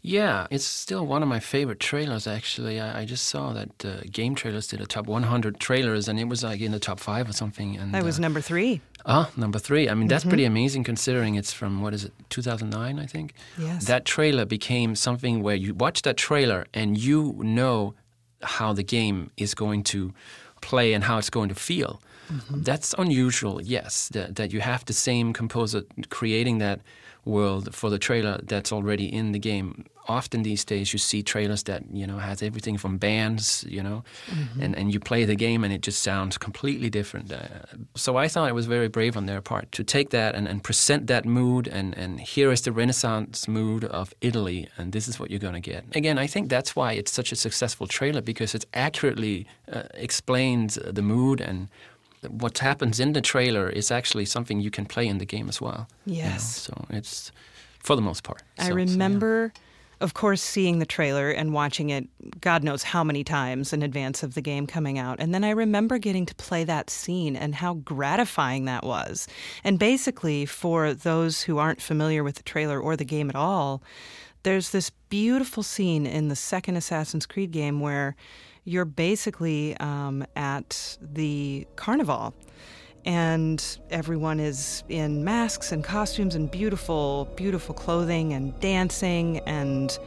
Yeah, 0.02 0.48
it's 0.50 0.66
still 0.66 1.06
one 1.06 1.22
of 1.24 1.30
my 1.30 1.40
favorite 1.40 1.80
trailers. 1.80 2.26
Actually, 2.28 2.80
I, 2.80 3.02
I 3.02 3.06
just 3.06 3.26
saw 3.34 3.54
that 3.54 3.86
uh, 3.86 3.90
Game 4.12 4.34
Trailers 4.36 4.68
did 4.68 4.82
a 4.82 4.86
top 4.86 5.06
100 5.08 5.60
trailers, 5.60 6.08
and 6.10 6.20
it 6.20 6.28
was 6.28 6.44
like 6.44 6.62
in 6.62 6.72
the 6.72 6.80
top 6.80 7.00
five 7.00 7.30
or 7.30 7.34
something. 7.34 7.78
And 7.80 7.94
That 7.94 8.04
was 8.04 8.18
uh, 8.18 8.22
number 8.22 8.42
three. 8.42 8.82
ah 9.06 9.30
number 9.38 9.60
three. 9.60 9.86
I 9.90 9.94
mean, 9.94 10.08
that's 10.08 10.24
Mm-hmm. 10.24 10.30
pretty 10.30 10.46
amazing 10.46 10.84
considering 10.86 11.36
it's 11.36 11.54
from 11.54 11.82
what 11.84 11.94
is 11.94 12.04
it, 12.06 12.14
2009, 12.30 13.00
I 13.00 13.06
think. 13.06 13.34
Yes. 13.58 13.86
That 13.86 14.04
trailer 14.06 14.46
became 14.46 14.96
something 14.96 15.44
where 15.44 15.56
you 15.66 15.74
watch 15.86 16.02
that 16.02 16.18
trailer 16.18 16.66
and 16.74 16.98
you 16.98 17.20
know 17.60 17.94
how 18.58 18.74
the 18.74 18.84
game 18.84 19.30
is 19.38 19.54
going 19.54 19.84
to 19.84 20.14
play 20.62 20.94
and 20.96 21.04
how 21.04 21.18
it's 21.20 21.30
going 21.30 21.50
to 21.50 21.56
feel. 21.56 22.02
That's 22.52 22.94
unusual, 22.98 23.60
yes, 23.60 24.08
that, 24.10 24.36
that 24.36 24.54
you 24.54 24.62
have 24.62 24.86
the 24.86 24.94
same 24.94 25.34
composer 25.34 25.82
creating 26.10 26.60
that 26.60 26.80
world 27.30 27.74
for 27.74 27.90
the 27.90 28.00
trailer 28.00 28.40
that's 28.44 28.72
already 28.72 29.06
in 29.06 29.32
the 29.32 29.40
game. 29.40 29.86
Often 30.08 30.42
these 30.42 30.66
days 30.66 30.92
you 30.92 30.98
see 30.98 31.22
trailers 31.22 31.64
that, 31.64 31.84
you 31.94 32.08
know, 32.08 32.18
has 32.18 32.42
everything 32.42 32.78
from 32.78 32.98
bands, 32.98 33.64
you 33.70 33.84
know, 33.84 34.04
and, 34.60 34.76
and 34.76 34.92
you 34.92 35.00
play 35.00 35.24
the 35.24 35.36
game 35.36 35.64
and 35.64 35.72
it 35.72 35.82
just 35.82 36.02
sounds 36.02 36.36
completely 36.38 36.90
different. 36.90 37.32
Uh, 37.32 37.38
so 37.96 38.18
I 38.18 38.28
thought 38.28 38.50
it 38.50 38.56
was 38.56 38.66
very 38.66 38.88
brave 38.88 39.16
on 39.16 39.28
their 39.28 39.40
part 39.40 39.72
to 39.74 39.84
take 39.84 40.10
that 40.10 40.34
and, 40.34 40.48
and 40.48 40.64
present 40.64 41.06
that 41.08 41.26
mood 41.26 41.68
and, 41.68 41.96
and 41.96 42.20
here 42.20 42.52
is 42.52 42.62
the 42.62 42.72
Renaissance 42.72 43.48
mood 43.48 43.84
of 43.86 44.14
Italy 44.22 44.68
and 44.78 44.94
this 44.94 45.08
is 45.08 45.20
what 45.20 45.30
you're 45.30 45.40
going 45.40 45.62
to 45.62 45.72
get. 45.72 45.86
Again, 45.96 46.18
I 46.18 46.26
think 46.26 46.50
that's 46.50 46.76
why 46.76 46.94
it's 46.94 47.12
such 47.12 47.32
a 47.32 47.36
successful 47.36 47.86
trailer 47.86 48.22
because 48.22 48.56
it 48.56 48.66
accurately 48.74 49.46
uh, 49.72 49.84
explains 49.94 50.80
the 50.84 51.04
mood 51.04 51.40
and 51.40 51.68
what 52.28 52.58
happens 52.60 53.00
in 53.00 53.14
the 53.14 53.22
trailer 53.22 53.70
is 53.70 53.92
actually 53.92 54.26
something 54.26 54.60
you 54.60 54.72
can 54.72 54.86
play 54.86 55.08
in 55.08 55.18
the 55.20 55.26
game 55.26 55.48
as 55.50 55.62
well. 55.62 55.88
you 56.06 56.16
know. 56.16 56.20
Yes. 56.30 56.56
So 56.58 56.86
it's 56.90 57.32
for 57.80 57.96
the 57.96 58.02
most 58.02 58.24
part. 58.24 58.44
I 58.58 58.64
So- 58.64 58.70
so, 58.70 58.76
yeah. 58.78 58.92
remember, 58.92 59.54
of 60.02 60.14
course, 60.14 60.42
seeing 60.42 60.80
the 60.80 60.86
trailer 60.86 61.30
and 61.30 61.54
watching 61.54 61.90
it 61.90 62.08
God 62.42 62.64
knows 62.64 62.84
how 62.84 63.04
many 63.04 63.24
times 63.24 63.74
in 63.74 63.82
advance 63.84 64.24
of 64.24 64.34
the 64.34 64.42
game 64.42 64.66
coming 64.68 64.98
out. 65.00 65.20
And 65.20 65.34
then 65.34 65.44
I 65.44 65.50
remember 65.52 65.98
getting 65.98 66.26
to 66.26 66.36
play 66.36 66.64
that 66.66 66.90
scene 66.90 67.36
and 67.36 67.56
how 67.56 67.74
gratifying 67.76 68.66
that 68.66 68.84
was. 68.86 69.28
And 69.64 69.78
basically, 69.80 70.46
for 70.46 70.94
those 70.94 71.42
who 71.44 71.58
aren't 71.58 71.82
familiar 71.82 72.24
with 72.24 72.36
the 72.36 72.44
trailer 72.44 72.80
or 72.80 72.96
the 72.96 73.06
game 73.06 73.30
at 73.30 73.36
all, 73.36 73.82
there's 74.44 74.70
this 74.72 74.90
beautiful 75.10 75.64
scene 75.64 76.06
in 76.06 76.30
the 76.30 76.36
second 76.36 76.78
Assassin's 76.78 77.26
Creed 77.26 77.52
game 77.52 77.80
where 77.82 78.16
you're 78.64 78.86
basically 78.86 79.76
um, 79.78 80.26
at 80.36 80.98
the 81.02 81.68
carnival 81.76 82.34
and 83.06 83.80
everyone 83.90 84.40
is 84.40 84.84
in 84.90 85.24
masks 85.24 85.72
and 85.72 85.84
costumes 85.84 86.36
and 86.36 86.52
beautiful, 86.52 87.30
beautiful 87.36 87.74
clothing 87.74 88.34
and 88.34 88.60
dancing 88.60 89.40
and 89.40 89.98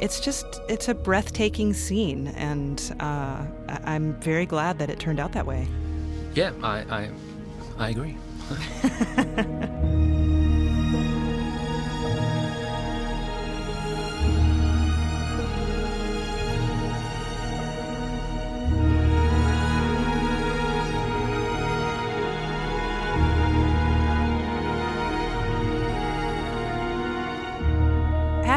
it's 0.00 0.20
just 0.20 0.60
it's 0.68 0.88
a 0.88 0.94
breathtaking 0.94 1.72
scene 1.72 2.28
and 2.28 2.94
uh, 3.00 3.44
I'm 3.84 4.14
very 4.20 4.46
glad 4.46 4.78
that 4.78 4.90
it 4.90 4.98
turned 4.98 5.20
out 5.20 5.32
that 5.32 5.46
way. 5.46 5.66
Yeah, 6.34 6.52
I, 6.62 6.78
I, 6.90 7.10
I 7.78 7.90
agree. 7.90 8.16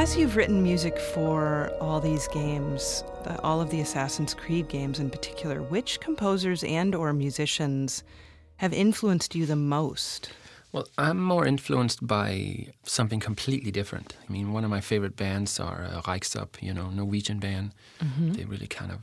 As 0.08 0.16
you've 0.16 0.38
written 0.38 0.64
music 0.64 0.98
for 0.98 1.70
all 1.82 2.00
these 2.00 2.30
games, 2.30 3.04
uh, 3.26 3.36
all 3.44 3.60
of 3.60 3.70
the 3.72 3.82
Assassin's 3.82 4.34
Creed 4.34 4.70
games 4.70 5.00
in 5.00 5.10
particular, 5.10 5.62
which 5.62 6.00
composers 6.00 6.64
and 6.64 6.96
or 6.96 7.12
musicians 7.12 8.06
have 8.56 8.72
influenced 8.72 9.36
you 9.36 9.46
the 9.46 9.58
most? 9.58 10.30
Well, 10.72 10.88
I'm 10.98 11.22
more 11.22 11.46
influenced 11.46 12.08
by 12.08 12.68
something 12.84 13.20
completely 13.20 13.70
different. 13.70 14.16
I 14.26 14.32
mean, 14.32 14.54
one 14.54 14.64
of 14.64 14.70
my 14.70 14.80
favorite 14.80 15.18
bands 15.18 15.60
are 15.60 15.90
uh, 15.92 16.02
Röyksopp, 16.04 16.62
you 16.62 16.74
know, 16.74 16.90
Norwegian 16.90 17.40
band. 17.40 17.74
They 18.00 18.46
really 18.46 18.68
kind 18.68 18.94
of 18.94 19.00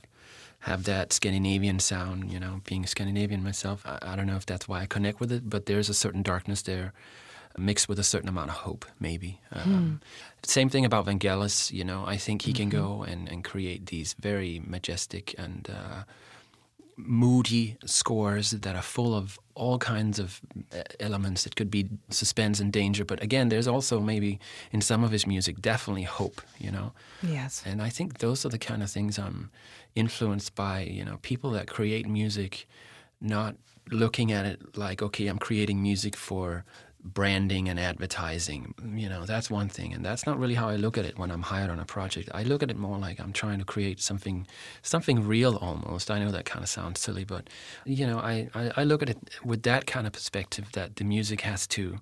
have 0.61 0.85
that 0.85 1.13
Scandinavian 1.13 1.81
sound, 1.81 2.33
you 2.33 2.41
know, 2.41 2.63
being 2.65 2.87
Scandinavian 2.87 3.45
myself. 3.45 3.83
I, 3.85 3.99
I 4.01 4.17
don't 4.17 4.27
know 4.27 4.37
if 4.37 4.47
that's 4.47 4.67
why 4.67 4.81
I 4.81 4.87
connect 4.87 5.21
with 5.21 5.31
it, 5.31 5.51
but 5.51 5.67
there's 5.67 5.91
a 5.91 5.95
certain 5.95 6.23
darkness 6.23 6.63
there 6.63 6.95
mixed 7.57 7.89
with 7.89 7.99
a 7.99 8.05
certain 8.05 8.29
amount 8.29 8.51
of 8.51 8.57
hope, 8.57 8.85
maybe. 8.99 9.41
Um, 9.53 10.01
Same 10.43 10.69
thing 10.69 10.85
about 10.85 11.07
Vangelis, 11.07 11.73
you 11.73 11.85
know, 11.85 12.05
I 12.07 12.17
think 12.17 12.43
he 12.43 12.53
can 12.53 12.69
go 12.69 13.03
and, 13.03 13.29
and 13.29 13.45
create 13.45 13.87
these 13.87 14.15
very 14.15 14.61
majestic 14.67 15.35
and 15.39 15.69
uh, 15.71 16.05
moody 16.97 17.77
scores 17.85 18.51
that 18.51 18.77
are 18.77 18.83
full 18.83 19.15
of 19.15 19.39
all 19.55 19.79
kinds 19.79 20.19
of 20.19 20.41
uh, 20.73 20.83
elements. 21.01 21.47
It 21.47 21.57
could 21.57 21.71
be 21.71 21.89
suspense 22.11 22.61
and 22.61 22.73
danger, 22.73 23.05
but 23.05 23.23
again, 23.23 23.49
there's 23.49 23.69
also 23.69 24.01
maybe 24.01 24.39
in 24.73 24.81
some 24.81 25.05
of 25.05 25.11
his 25.11 25.27
music 25.27 25.61
definitely 25.61 26.03
hope, 26.03 26.43
you 26.59 26.71
know. 26.71 26.93
Yes. 27.23 27.63
And 27.65 27.81
I 27.81 27.89
think 27.89 28.19
those 28.19 28.45
are 28.45 28.51
the 28.51 28.59
kind 28.59 28.83
of 28.83 28.91
things 28.91 29.19
I'm 29.19 29.51
influenced 29.95 30.55
by, 30.55 30.81
you 30.83 31.05
know, 31.05 31.19
people 31.23 31.51
that 31.51 31.67
create 31.67 32.09
music 32.09 32.67
not 33.21 33.57
looking 33.91 34.33
at 34.33 34.45
it 34.47 34.77
like, 34.77 35.03
okay, 35.03 35.27
I'm 35.27 35.39
creating 35.39 35.83
music 35.83 36.17
for 36.17 36.65
branding 37.05 37.69
and 37.69 37.79
advertising. 37.79 38.75
You 38.95 39.09
know, 39.11 39.27
that's 39.27 39.51
one 39.51 39.69
thing. 39.69 39.93
And 39.93 40.05
that's 40.05 40.27
not 40.27 40.39
really 40.39 40.55
how 40.55 40.69
I 40.69 40.77
look 40.77 40.97
at 40.97 41.05
it 41.05 41.19
when 41.19 41.31
I'm 41.31 41.43
hired 41.43 41.71
on 41.71 41.79
a 41.79 41.85
project. 41.85 42.31
I 42.33 42.43
look 42.43 42.63
at 42.63 42.71
it 42.71 42.79
more 42.79 42.99
like 42.99 43.21
I'm 43.21 43.33
trying 43.33 43.59
to 43.59 43.65
create 43.65 44.01
something 44.01 44.47
something 44.83 45.27
real 45.27 45.57
almost. 45.57 46.11
I 46.11 46.19
know 46.19 46.31
that 46.31 46.47
kind 46.47 46.63
of 46.63 46.69
sounds 46.69 47.01
silly, 47.01 47.25
but 47.25 47.51
you 47.85 48.07
know, 48.07 48.19
I, 48.19 48.49
I, 48.55 48.73
I 48.79 48.85
look 48.85 49.03
at 49.03 49.11
it 49.11 49.19
with 49.45 49.63
that 49.65 49.87
kind 49.87 50.07
of 50.07 50.15
perspective 50.15 50.73
that 50.73 50.97
the 50.97 51.05
music 51.05 51.43
has 51.43 51.67
to 51.69 51.99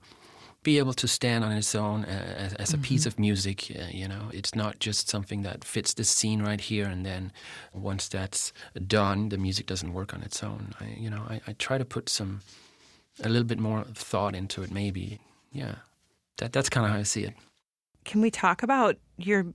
be 0.62 0.78
able 0.78 0.92
to 0.92 1.08
stand 1.08 1.42
on 1.42 1.50
its 1.50 1.74
own 1.74 2.04
uh, 2.04 2.34
as, 2.36 2.54
as 2.54 2.72
a 2.72 2.78
piece 2.78 3.04
of 3.04 3.18
music. 3.18 3.72
Uh, 3.76 3.86
you 3.90 4.06
know, 4.06 4.30
it's 4.32 4.54
not 4.54 4.78
just 4.78 5.08
something 5.08 5.42
that 5.42 5.64
fits 5.64 5.94
the 5.94 6.04
scene 6.04 6.40
right 6.40 6.60
here 6.60 6.86
and 6.86 7.04
then. 7.04 7.32
Once 7.72 8.06
that's 8.06 8.52
done, 8.86 9.30
the 9.30 9.38
music 9.38 9.66
doesn't 9.66 9.92
work 9.92 10.14
on 10.14 10.22
its 10.22 10.44
own. 10.44 10.72
I, 10.80 10.94
you 10.96 11.10
know, 11.10 11.22
I, 11.28 11.40
I 11.48 11.52
try 11.54 11.78
to 11.78 11.84
put 11.84 12.08
some 12.08 12.42
a 13.20 13.28
little 13.28 13.46
bit 13.46 13.58
more 13.58 13.84
thought 13.94 14.34
into 14.34 14.62
it. 14.62 14.70
Maybe, 14.70 15.20
yeah. 15.52 15.76
That 16.38 16.52
that's 16.52 16.68
kind 16.68 16.86
of 16.86 16.92
how 16.92 16.98
I 16.98 17.04
see 17.04 17.24
it. 17.24 17.34
Can 18.04 18.20
we 18.20 18.30
talk 18.30 18.62
about 18.62 18.96
your, 19.16 19.46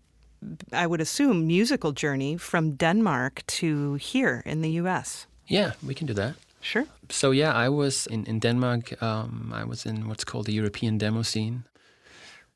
I 0.71 0.87
would 0.87 1.01
assume, 1.01 1.47
musical 1.47 1.91
journey 1.91 2.37
from 2.37 2.75
Denmark 2.75 3.43
to 3.47 3.95
here 3.95 4.43
in 4.45 4.61
the 4.61 4.69
U.S.? 4.81 5.27
Yeah, 5.47 5.73
we 5.85 5.93
can 5.93 6.07
do 6.07 6.13
that. 6.13 6.35
Sure. 6.61 6.85
So 7.09 7.31
yeah, 7.31 7.53
I 7.53 7.69
was 7.69 8.07
in 8.07 8.25
in 8.25 8.39
Denmark. 8.39 9.01
Um, 9.01 9.53
I 9.53 9.63
was 9.63 9.85
in 9.85 10.07
what's 10.07 10.23
called 10.23 10.45
the 10.45 10.53
European 10.53 10.97
demo 10.97 11.23
scene. 11.23 11.63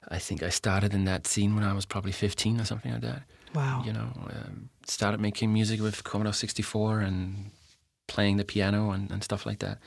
I 0.10 0.20
think 0.20 0.44
I 0.44 0.50
started 0.50 0.94
in 0.94 1.06
that 1.06 1.28
scene 1.28 1.56
when 1.56 1.64
I 1.64 1.74
was 1.74 1.86
probably 1.86 2.12
15 2.12 2.60
or 2.60 2.66
something 2.66 2.92
like 2.92 3.02
that. 3.02 3.22
Wow. 3.54 3.84
You 3.86 3.94
know, 3.94 4.10
um, 4.30 4.70
started 4.86 5.22
making 5.22 5.54
music 5.54 5.82
with 5.82 6.04
Commodore 6.04 6.34
64 6.34 7.00
and 7.02 7.52
playing 8.08 8.38
the 8.38 8.44
piano 8.44 8.92
and, 8.92 9.12
and 9.12 9.24
stuff 9.24 9.46
like 9.46 9.60
that. 9.60 9.78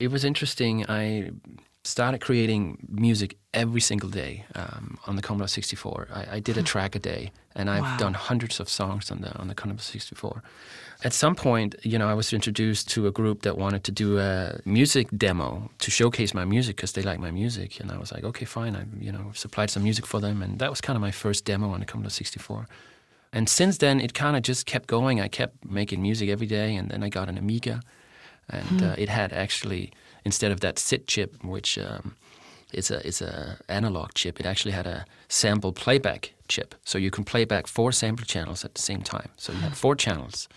It 0.00 0.10
was 0.10 0.24
interesting. 0.24 0.84
I 0.88 1.30
started 1.84 2.20
creating 2.20 2.86
music 2.90 3.36
every 3.54 3.80
single 3.80 4.08
day 4.08 4.44
um, 4.54 4.98
on 5.06 5.16
the 5.16 5.22
Commodore 5.22 5.48
64. 5.48 6.08
I, 6.12 6.36
I 6.36 6.40
did 6.40 6.56
a 6.58 6.62
track 6.62 6.94
a 6.94 6.98
day, 6.98 7.32
and 7.54 7.68
I've 7.70 7.82
Wow. 7.82 7.96
done 7.98 8.14
hundreds 8.14 8.60
of 8.60 8.68
songs 8.68 9.10
on 9.10 9.20
the 9.20 9.30
on 9.38 9.48
the 9.48 9.54
Commodore 9.54 9.82
64. 9.82 10.42
At 11.04 11.12
some 11.12 11.34
point, 11.34 11.74
you 11.82 11.98
know, 11.98 12.08
I 12.08 12.14
was 12.14 12.32
introduced 12.32 12.88
to 12.94 13.06
a 13.06 13.10
group 13.10 13.42
that 13.42 13.56
wanted 13.56 13.82
to 13.84 13.92
do 13.92 14.18
a 14.18 14.60
music 14.64 15.06
demo 15.16 15.70
to 15.78 15.90
showcase 15.90 16.32
my 16.34 16.44
music 16.44 16.76
because 16.76 16.92
they 16.92 17.02
like 17.02 17.18
my 17.20 17.30
music, 17.30 17.80
and 17.80 17.90
I 17.90 17.98
was 17.98 18.10
like, 18.12 18.24
okay, 18.24 18.44
fine. 18.46 18.76
I, 18.76 18.84
you 19.06 19.12
know, 19.12 19.32
supplied 19.34 19.70
some 19.70 19.82
music 19.82 20.06
for 20.06 20.20
them, 20.20 20.42
and 20.42 20.58
that 20.58 20.70
was 20.70 20.80
kind 20.80 20.96
of 20.96 21.00
my 21.02 21.12
first 21.12 21.44
demo 21.44 21.70
on 21.74 21.80
the 21.80 21.86
Commodore 21.86 22.10
64. 22.10 22.66
And 23.32 23.48
since 23.48 23.78
then, 23.78 24.00
it 24.00 24.12
kind 24.12 24.36
of 24.36 24.42
just 24.42 24.66
kept 24.66 24.86
going. 24.86 25.20
I 25.20 25.28
kept 25.28 25.54
making 25.64 26.02
music 26.02 26.28
every 26.30 26.46
day, 26.46 26.76
and 26.78 26.90
then 26.90 27.02
I 27.02 27.08
got 27.08 27.28
an 27.28 27.38
Amiga, 27.38 27.80
and 28.50 28.82
uh, 28.82 28.94
it 28.98 29.08
had 29.08 29.32
actually 29.32 29.92
instead 30.24 30.52
of 30.52 30.60
that 30.60 30.78
SID 30.78 31.06
chip, 31.06 31.42
which 31.42 31.78
um, 31.78 32.16
is 32.72 32.90
a 32.90 33.06
is 33.06 33.22
a 33.22 33.58
analog 33.68 34.14
chip, 34.14 34.38
it 34.40 34.46
actually 34.46 34.72
had 34.72 34.86
a 34.86 35.04
sample 35.28 35.72
playback 35.72 36.32
chip, 36.48 36.74
so 36.84 36.98
you 36.98 37.10
can 37.10 37.24
play 37.24 37.44
back 37.44 37.66
four 37.66 37.92
sample 37.92 38.26
channels 38.26 38.64
at 38.64 38.74
the 38.74 38.82
same 38.82 39.02
time. 39.02 39.30
So 39.36 39.52
you 39.52 39.58
had 39.58 39.76
four 39.76 39.94
channels, 39.96 40.48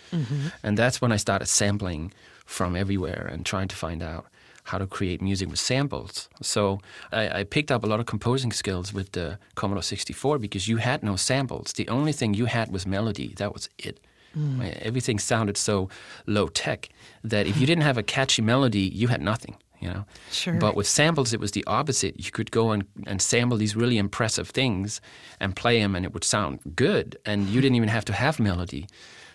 and 0.62 0.78
that's 0.78 1.00
when 1.00 1.12
I 1.12 1.16
started 1.16 1.46
sampling 1.46 2.12
from 2.44 2.76
everywhere 2.76 3.28
and 3.32 3.46
trying 3.46 3.68
to 3.68 3.76
find 3.76 4.02
out 4.02 4.26
how 4.64 4.78
to 4.78 4.86
create 4.86 5.20
music 5.20 5.48
with 5.48 5.58
samples. 5.58 6.28
So 6.40 6.80
I, 7.12 7.40
I, 7.40 7.44
picked 7.44 7.70
up 7.70 7.84
a 7.84 7.86
lot 7.86 8.00
of 8.00 8.06
composing 8.06 8.50
skills 8.50 8.94
with 8.94 9.12
the 9.12 9.38
Commodore 9.54 9.82
64 9.82 10.38
because 10.38 10.68
you 10.68 10.78
had 10.78 11.02
no 11.02 11.16
samples. 11.16 11.74
The 11.74 11.86
only 11.88 12.12
thing 12.12 12.32
you 12.32 12.46
had 12.46 12.72
was 12.72 12.86
melody. 12.86 13.34
That 13.36 13.52
was 13.52 13.68
it. 13.78 14.00
Mm. 14.36 14.76
Everything 14.82 15.18
sounded 15.18 15.56
so 15.56 15.88
low 16.26 16.48
tech 16.48 16.88
that 17.22 17.46
if 17.46 17.58
you 17.58 17.66
didn't 17.66 17.84
have 17.84 17.98
a 17.98 18.02
catchy 18.02 18.42
melody, 18.42 18.80
you 18.80 19.08
had 19.08 19.22
nothing. 19.22 19.56
You 19.80 19.90
know? 19.90 20.04
Sure. 20.30 20.54
But 20.54 20.76
with 20.76 20.86
samples, 20.86 21.32
it 21.34 21.40
was 21.40 21.52
the 21.52 21.64
opposite. 21.66 22.24
You 22.24 22.30
could 22.30 22.50
go 22.50 22.70
and, 22.70 22.84
and 23.06 23.20
sample 23.20 23.58
these 23.58 23.76
really 23.76 23.98
impressive 23.98 24.48
things 24.48 25.00
and 25.40 25.54
play 25.54 25.78
them, 25.78 25.94
and 25.94 26.06
it 26.06 26.14
would 26.14 26.24
sound 26.24 26.60
good. 26.74 27.18
And 27.26 27.48
you 27.48 27.60
didn't 27.60 27.76
even 27.76 27.90
have 27.90 28.04
to 28.06 28.12
have 28.14 28.40
melody. 28.40 28.86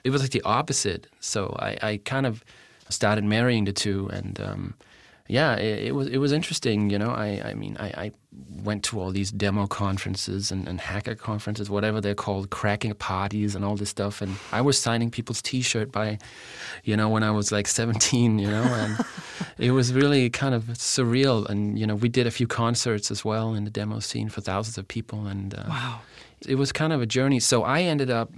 It 0.03 0.09
was 0.09 0.21
like 0.21 0.31
the 0.31 0.41
opposite. 0.41 1.07
So 1.19 1.55
I, 1.59 1.77
I 1.81 1.97
kind 1.97 2.25
of 2.25 2.43
started 2.89 3.23
marrying 3.23 3.65
the 3.65 3.73
two, 3.73 4.09
and 4.11 4.39
um, 4.41 4.73
yeah, 5.29 5.55
it, 5.57 5.89
it, 5.89 5.91
was 5.91 6.07
it 6.07 6.17
was 6.17 6.31
interesting. 6.31 6.89
You 6.89 6.97
know, 6.97 7.11
I 7.11 7.39
I 7.45 7.53
mean, 7.53 7.77
I, 7.79 7.87
I 8.05 8.11
went 8.63 8.83
to 8.85 8.99
all 8.99 9.11
these 9.11 9.31
demo 9.31 9.67
conferences 9.67 10.51
and, 10.51 10.67
and, 10.67 10.81
hacker 10.81 11.13
conferences, 11.13 11.69
whatever 11.69 12.01
they're 12.01 12.15
called, 12.15 12.49
cracking 12.49 12.93
parties 12.95 13.55
and 13.55 13.63
all 13.63 13.75
this 13.75 13.89
stuff. 13.89 14.21
And 14.21 14.37
I 14.51 14.61
was 14.61 14.79
signing 14.79 15.11
people's 15.11 15.41
T-shirt 15.41 15.91
by, 15.91 16.17
you 16.83 16.97
know, 16.97 17.09
when 17.09 17.23
I 17.23 17.31
was 17.31 17.51
like 17.51 17.67
17. 17.67 18.39
You 18.39 18.49
know, 18.49 18.63
and 18.63 19.05
it 19.59 19.71
was 19.71 19.93
really 19.93 20.31
kind 20.31 20.55
of 20.55 20.63
surreal. 20.73 21.47
And 21.47 21.77
you 21.77 21.85
know, 21.85 21.95
we 21.95 22.09
did 22.09 22.25
a 22.25 22.31
few 22.31 22.47
concerts 22.47 23.11
as 23.11 23.23
well 23.23 23.53
in 23.53 23.65
the 23.65 23.71
demo 23.71 23.99
scene 23.99 24.29
for 24.29 24.41
thousands 24.41 24.79
of 24.79 24.87
people. 24.87 25.27
And 25.27 25.53
uh, 25.53 25.65
wow, 25.69 26.01
it 26.47 26.55
was 26.55 26.71
kind 26.71 26.91
of 26.91 27.03
a 27.03 27.05
journey. 27.05 27.39
So 27.39 27.61
I 27.63 27.83
ended 27.83 28.09
up 28.09 28.31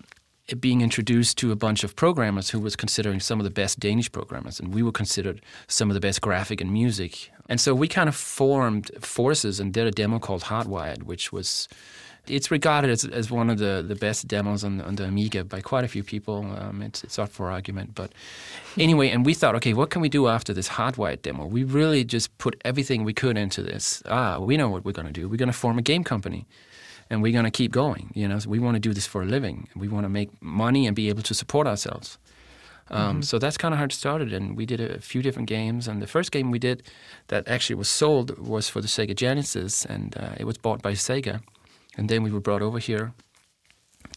being 0.59 0.81
introduced 0.81 1.37
to 1.37 1.51
a 1.51 1.55
bunch 1.55 1.83
of 1.83 1.95
programmers 1.95 2.49
who 2.49 2.59
was 2.59 2.75
considering 2.75 3.19
some 3.19 3.39
of 3.39 3.43
the 3.43 3.49
best 3.49 3.79
Danish 3.79 4.11
programmers, 4.11 4.59
and 4.59 4.73
we 4.73 4.83
were 4.83 4.91
considered 4.91 5.41
some 5.67 5.89
of 5.89 5.93
the 5.93 5.99
best 5.99 6.21
graphic 6.21 6.61
and 6.61 6.71
music. 6.71 7.31
And 7.47 7.59
so 7.59 7.73
we 7.73 7.87
kind 7.87 8.09
of 8.09 8.15
formed 8.15 8.91
forces 8.99 9.59
and 9.59 9.73
did 9.73 9.87
a 9.87 9.91
demo 9.91 10.19
called 10.19 10.43
Hardwired, 10.43 11.03
which 11.03 11.31
was 11.31 11.67
it's 12.27 12.51
regarded 12.51 12.91
as, 12.91 13.03
as 13.05 13.31
one 13.31 13.49
of 13.49 13.57
the, 13.57 13.83
the 13.85 13.95
best 13.95 14.27
demos 14.27 14.63
on, 14.63 14.79
on 14.81 14.95
the 14.95 15.05
Amiga 15.05 15.43
by 15.43 15.59
quite 15.59 15.83
a 15.83 15.87
few 15.87 16.03
people. 16.03 16.45
Um, 16.57 16.81
it's, 16.81 17.03
it's 17.03 17.17
up 17.17 17.29
for 17.29 17.49
argument. 17.49 17.95
But 17.95 18.11
anyway, 18.77 19.09
and 19.09 19.25
we 19.25 19.33
thought, 19.33 19.55
okay, 19.55 19.73
what 19.73 19.89
can 19.89 20.01
we 20.01 20.09
do 20.09 20.27
after 20.27 20.53
this 20.53 20.69
hardwired 20.69 21.23
demo? 21.23 21.45
We 21.45 21.63
really 21.63 22.03
just 22.03 22.37
put 22.37 22.61
everything 22.63 23.03
we 23.03 23.13
could 23.13 23.37
into 23.37 23.63
this. 23.63 24.03
Ah, 24.05 24.37
we 24.39 24.55
know 24.55 24.69
what 24.69 24.85
we're 24.85 24.91
going 24.91 25.07
to 25.07 25.13
do. 25.13 25.27
We're 25.27 25.37
going 25.37 25.51
to 25.51 25.57
form 25.57 25.79
a 25.79 25.81
game 25.81 26.03
company 26.03 26.45
and 27.11 27.21
we're 27.21 27.33
going 27.33 27.45
to 27.45 27.51
keep 27.51 27.71
going. 27.71 28.09
You 28.15 28.27
know, 28.27 28.39
so 28.39 28.49
we 28.49 28.57
want 28.57 28.75
to 28.75 28.79
do 28.79 28.93
this 28.93 29.05
for 29.05 29.21
a 29.21 29.25
living. 29.25 29.67
We 29.75 29.89
want 29.89 30.05
to 30.05 30.09
make 30.09 30.29
money 30.41 30.87
and 30.87 30.95
be 30.95 31.09
able 31.09 31.21
to 31.23 31.33
support 31.33 31.67
ourselves. 31.67 32.17
Um, 32.89 32.99
mm-hmm. 32.99 33.21
So 33.21 33.37
that's 33.37 33.57
kind 33.57 33.73
of 33.73 33.77
how 33.79 33.85
it 33.85 33.91
started, 33.91 34.33
and 34.33 34.57
we 34.57 34.65
did 34.65 34.79
a 34.79 34.99
few 34.99 35.21
different 35.21 35.47
games. 35.47 35.87
And 35.87 36.01
the 36.01 36.07
first 36.07 36.31
game 36.31 36.51
we 36.51 36.59
did 36.59 36.83
that 37.27 37.47
actually 37.47 37.75
was 37.75 37.89
sold 37.89 38.39
was 38.39 38.69
for 38.69 38.81
the 38.81 38.87
Sega 38.87 39.15
Genesis, 39.15 39.85
and 39.85 40.17
uh, 40.17 40.35
it 40.37 40.45
was 40.45 40.57
bought 40.57 40.81
by 40.81 40.93
Sega. 40.93 41.41
And 41.97 42.09
then 42.09 42.23
we 42.23 42.31
were 42.31 42.41
brought 42.41 42.61
over 42.61 42.79
here 42.79 43.13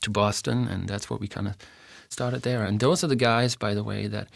to 0.01 0.11
Boston, 0.11 0.69
and 0.69 0.89
that's 0.89 1.11
what 1.11 1.21
we 1.21 1.29
kind 1.29 1.49
of 1.49 1.57
started 2.09 2.43
there. 2.43 2.65
And 2.65 2.79
those 2.79 3.03
are 3.05 3.09
the 3.09 3.17
guys, 3.17 3.57
by 3.57 3.75
the 3.75 3.83
way, 3.83 4.07
that 4.07 4.29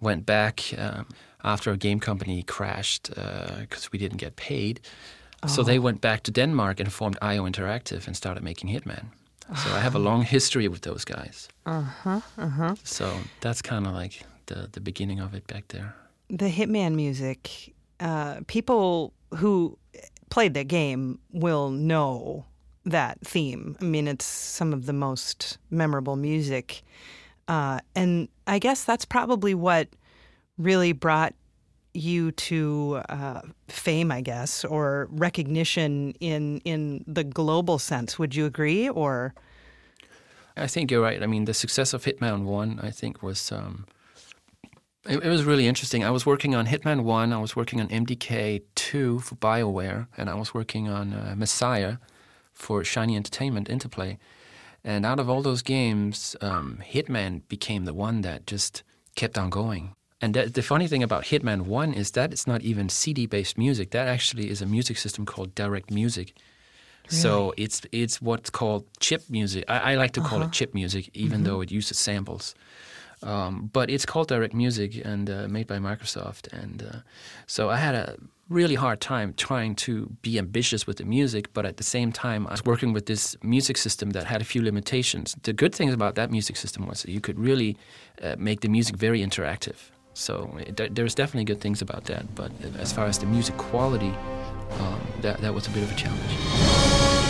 went 0.00 0.24
back 0.24 0.72
um, 0.78 1.06
after 1.42 1.72
a 1.72 1.76
game 1.76 2.00
company 2.00 2.42
crashed 2.42 3.08
because 3.08 3.86
uh, 3.86 3.88
we 3.92 3.98
didn't 3.98 4.18
get 4.18 4.36
paid. 4.36 4.80
So 5.46 5.62
they 5.62 5.78
oh. 5.78 5.82
went 5.82 6.00
back 6.00 6.22
to 6.22 6.30
Denmark 6.30 6.80
and 6.80 6.92
formed 6.92 7.18
IO 7.22 7.44
Interactive 7.46 8.06
and 8.06 8.16
started 8.16 8.42
making 8.42 8.70
Hitman. 8.70 9.06
So 9.62 9.70
I 9.70 9.80
have 9.80 9.94
a 9.94 9.98
long 9.98 10.22
history 10.22 10.68
with 10.68 10.80
those 10.80 11.04
guys. 11.04 11.48
Uh 11.66 11.82
huh. 11.82 12.20
Uh 12.38 12.48
huh. 12.48 12.74
So 12.82 13.12
that's 13.40 13.60
kind 13.60 13.86
of 13.86 13.92
like 13.92 14.22
the 14.46 14.68
the 14.72 14.80
beginning 14.80 15.20
of 15.20 15.34
it 15.34 15.46
back 15.46 15.68
there. 15.68 15.94
The 16.30 16.50
Hitman 16.50 16.94
music. 16.94 17.74
Uh, 18.00 18.40
people 18.46 19.12
who 19.38 19.78
played 20.30 20.54
the 20.54 20.64
game 20.64 21.18
will 21.32 21.70
know 21.70 22.44
that 22.84 23.18
theme. 23.20 23.76
I 23.80 23.84
mean, 23.84 24.08
it's 24.08 24.24
some 24.24 24.72
of 24.72 24.86
the 24.86 24.92
most 24.92 25.58
memorable 25.70 26.16
music, 26.16 26.82
uh, 27.46 27.78
and 27.94 28.28
I 28.46 28.58
guess 28.58 28.84
that's 28.84 29.04
probably 29.04 29.54
what 29.54 29.88
really 30.58 30.92
brought 30.92 31.34
you 31.94 32.32
to 32.32 33.00
uh, 33.08 33.40
fame, 33.68 34.10
I 34.12 34.20
guess, 34.20 34.64
or 34.64 35.08
recognition 35.10 36.14
in 36.20 36.60
in 36.64 37.04
the 37.06 37.24
global 37.24 37.78
sense. 37.78 38.18
Would 38.18 38.34
you 38.34 38.46
agree, 38.46 38.88
or? 38.88 39.34
I 40.56 40.66
think 40.66 40.90
you're 40.90 41.02
right. 41.02 41.22
I 41.22 41.26
mean, 41.26 41.46
the 41.46 41.54
success 41.54 41.94
of 41.94 42.04
Hitman 42.04 42.44
One, 42.44 42.78
I 42.80 42.90
think, 42.90 43.22
was 43.22 43.50
um, 43.50 43.86
it, 45.06 45.22
it, 45.22 45.28
was 45.28 45.44
really 45.44 45.66
interesting. 45.66 46.04
I 46.04 46.10
was 46.10 46.24
working 46.24 46.54
on 46.54 46.66
Hitman 46.66 47.02
One, 47.02 47.32
I 47.32 47.38
was 47.38 47.56
working 47.56 47.80
on 47.80 47.88
MDK 47.88 48.62
Two 48.74 49.18
for 49.20 49.34
Bioware, 49.36 50.06
and 50.16 50.30
I 50.30 50.34
was 50.34 50.54
working 50.54 50.88
on 50.88 51.12
uh, 51.12 51.34
Messiah 51.36 51.96
for 52.52 52.84
Shiny 52.84 53.16
Entertainment 53.16 53.68
Interplay. 53.68 54.18
And 54.84 55.06
out 55.06 55.18
of 55.18 55.30
all 55.30 55.42
those 55.42 55.62
games, 55.62 56.36
um, 56.40 56.78
Hitman 56.86 57.42
became 57.48 57.84
the 57.84 57.94
one 57.94 58.20
that 58.20 58.46
just 58.46 58.82
kept 59.16 59.38
on 59.38 59.48
going. 59.50 59.94
And 60.20 60.34
the, 60.34 60.46
the 60.46 60.62
funny 60.62 60.86
thing 60.86 61.02
about 61.02 61.24
Hitman 61.24 61.62
1 61.62 61.92
is 61.92 62.12
that 62.12 62.32
it's 62.32 62.46
not 62.46 62.62
even 62.62 62.88
CD 62.88 63.26
based 63.26 63.58
music. 63.58 63.90
That 63.90 64.08
actually 64.08 64.48
is 64.48 64.62
a 64.62 64.66
music 64.66 64.96
system 64.96 65.26
called 65.26 65.54
Direct 65.54 65.90
Music. 65.90 66.34
Really? 67.10 67.20
So 67.20 67.52
it's 67.58 67.82
it's 67.92 68.22
what's 68.22 68.48
called 68.48 68.86
chip 68.98 69.22
music. 69.28 69.64
I, 69.68 69.92
I 69.92 69.94
like 69.96 70.12
to 70.12 70.20
call 70.20 70.38
uh-huh. 70.38 70.48
it 70.48 70.52
chip 70.52 70.72
music, 70.72 71.10
even 71.12 71.38
mm-hmm. 71.38 71.44
though 71.44 71.60
it 71.60 71.70
uses 71.70 71.98
samples. 71.98 72.54
Um, 73.22 73.70
but 73.72 73.90
it's 73.90 74.04
called 74.04 74.28
Direct 74.28 74.54
Music 74.54 75.02
and 75.04 75.30
uh, 75.30 75.48
made 75.48 75.66
by 75.66 75.78
Microsoft. 75.78 76.52
And 76.52 76.82
uh, 76.82 76.98
so 77.46 77.70
I 77.70 77.76
had 77.76 77.94
a 77.94 78.16
really 78.48 78.74
hard 78.74 79.00
time 79.00 79.32
trying 79.36 79.74
to 79.74 80.10
be 80.20 80.38
ambitious 80.38 80.86
with 80.86 80.98
the 80.98 81.04
music, 81.04 81.52
but 81.54 81.64
at 81.64 81.78
the 81.78 81.82
same 81.82 82.12
time, 82.12 82.46
I 82.46 82.50
was 82.50 82.64
working 82.64 82.92
with 82.92 83.06
this 83.06 83.36
music 83.42 83.78
system 83.78 84.10
that 84.10 84.24
had 84.24 84.42
a 84.42 84.44
few 84.44 84.62
limitations. 84.62 85.36
The 85.42 85.54
good 85.54 85.74
thing 85.74 85.90
about 85.90 86.14
that 86.16 86.30
music 86.30 86.56
system 86.56 86.86
was 86.86 87.02
that 87.02 87.10
you 87.10 87.20
could 87.20 87.38
really 87.38 87.78
uh, 88.22 88.36
make 88.38 88.60
the 88.60 88.68
music 88.68 88.96
very 88.96 89.20
interactive. 89.20 89.90
So 90.14 90.56
it, 90.58 90.94
there's 90.94 91.14
definitely 91.14 91.44
good 91.44 91.60
things 91.60 91.82
about 91.82 92.04
that, 92.04 92.34
but 92.34 92.52
as 92.78 92.92
far 92.92 93.06
as 93.06 93.18
the 93.18 93.26
music 93.26 93.56
quality, 93.56 94.14
um, 94.78 95.00
that 95.20 95.40
that 95.40 95.52
was 95.52 95.66
a 95.66 95.70
bit 95.70 95.82
of 95.82 95.92
a 95.92 95.94
challenge. 95.96 97.24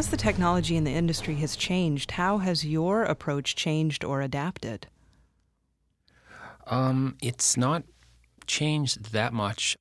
As 0.00 0.08
the 0.08 0.16
technology 0.16 0.78
in 0.78 0.84
the 0.84 0.90
industry 0.90 1.34
has 1.34 1.54
changed, 1.54 2.12
how 2.12 2.38
has 2.38 2.64
your 2.64 3.02
approach 3.02 3.54
changed 3.54 4.02
or 4.02 4.22
adapted? 4.22 4.86
Um, 6.68 7.18
it's 7.20 7.54
not 7.58 7.82
changed 8.46 9.12
that 9.12 9.34
much. 9.34 9.76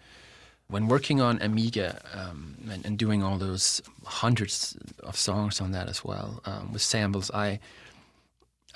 When 0.68 0.90
working 0.90 1.22
on 1.22 1.42
Amiga 1.42 2.02
um, 2.14 2.58
and, 2.70 2.86
and, 2.86 2.98
doing 2.98 3.24
all 3.24 3.38
those 3.38 3.82
hundreds 4.04 4.78
of 5.04 5.16
songs 5.16 5.62
on 5.62 5.72
that 5.72 5.88
as 5.88 6.04
well 6.04 6.42
um, 6.44 6.74
with 6.74 6.82
samples, 6.82 7.32
I 7.32 7.60